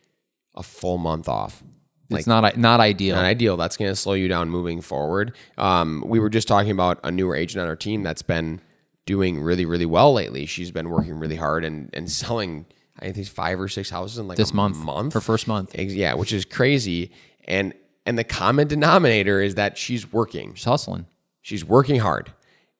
a 0.55 0.63
full 0.63 0.97
month 0.97 1.29
off. 1.29 1.63
It's 2.09 2.27
not 2.27 2.57
not 2.57 2.79
ideal. 2.79 3.15
Not 3.15 3.25
ideal. 3.25 3.57
That's 3.57 3.77
going 3.77 3.91
to 3.91 3.95
slow 3.95 4.13
you 4.13 4.27
down 4.27 4.49
moving 4.49 4.81
forward. 4.81 5.35
Um, 5.57 6.03
we 6.05 6.19
were 6.19 6.29
just 6.29 6.47
talking 6.47 6.71
about 6.71 6.99
a 7.03 7.11
newer 7.11 7.35
agent 7.35 7.61
on 7.61 7.67
our 7.67 7.75
team 7.75 8.03
that's 8.03 8.21
been 8.21 8.61
doing 9.05 9.41
really, 9.41 9.65
really 9.65 9.85
well 9.85 10.13
lately. 10.13 10.45
She's 10.45 10.71
been 10.71 10.89
working 10.89 11.19
really 11.19 11.35
hard 11.35 11.63
and, 11.63 11.89
and 11.93 12.09
selling, 12.11 12.65
I 12.99 13.11
think, 13.11 13.27
five 13.27 13.59
or 13.59 13.67
six 13.67 13.89
houses 13.89 14.17
in 14.17 14.27
like 14.27 14.37
this 14.37 14.51
a 14.51 14.55
month, 14.55 14.77
month. 14.77 15.13
her 15.13 15.21
first 15.21 15.47
month. 15.47 15.75
Yeah, 15.77 16.13
which 16.15 16.33
is 16.33 16.45
crazy. 16.45 17.11
And 17.45 17.73
and 18.05 18.17
the 18.17 18.23
common 18.23 18.67
denominator 18.67 19.41
is 19.41 19.55
that 19.55 19.77
she's 19.77 20.11
working. 20.11 20.53
She's 20.53 20.65
hustling. 20.65 21.07
She's 21.41 21.65
working 21.65 21.99
hard. 21.99 22.31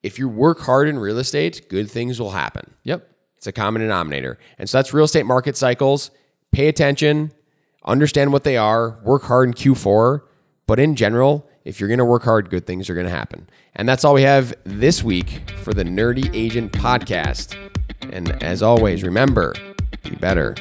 If 0.04 0.20
you 0.20 0.30
work 0.30 0.60
hard 0.60 0.88
in 0.88 1.00
real 1.00 1.18
estate, 1.18 1.68
good 1.68 1.90
things 1.90 2.20
will 2.20 2.32
happen. 2.32 2.76
Yep. 2.84 3.10
It's 3.38 3.48
a 3.48 3.52
common 3.52 3.82
denominator. 3.82 4.38
And 4.60 4.70
so 4.70 4.78
that's 4.78 4.94
real 4.94 5.06
estate 5.06 5.26
market 5.26 5.58
cycles. 5.58 6.12
Pay 6.52 6.68
attention, 6.68 7.32
understand 7.86 8.34
what 8.34 8.44
they 8.44 8.58
are, 8.58 9.00
work 9.04 9.24
hard 9.24 9.50
in 9.50 9.54
Q4. 9.54 10.22
But 10.68 10.80
in 10.80 10.96
general, 10.96 11.48
if 11.64 11.80
you're 11.80 11.90
going 11.90 12.00
to 12.00 12.06
work 12.06 12.24
hard, 12.24 12.50
good 12.50 12.66
things 12.66 12.90
are 12.90 12.96
going 12.96 13.06
to 13.06 13.12
happen. 13.12 13.48
And 13.76 13.88
that's 13.88 14.04
all 14.04 14.14
we 14.14 14.24
have 14.24 14.54
this 14.64 15.04
week 15.04 15.50
for 15.64 15.74
the 15.74 15.84
Nerdy 15.84 16.30
Agent 16.34 16.72
Podcast. 16.72 17.56
And 18.12 18.42
as 18.44 18.64
always, 18.64 19.04
remember 19.04 19.54
be 20.04 20.16
better, 20.16 20.56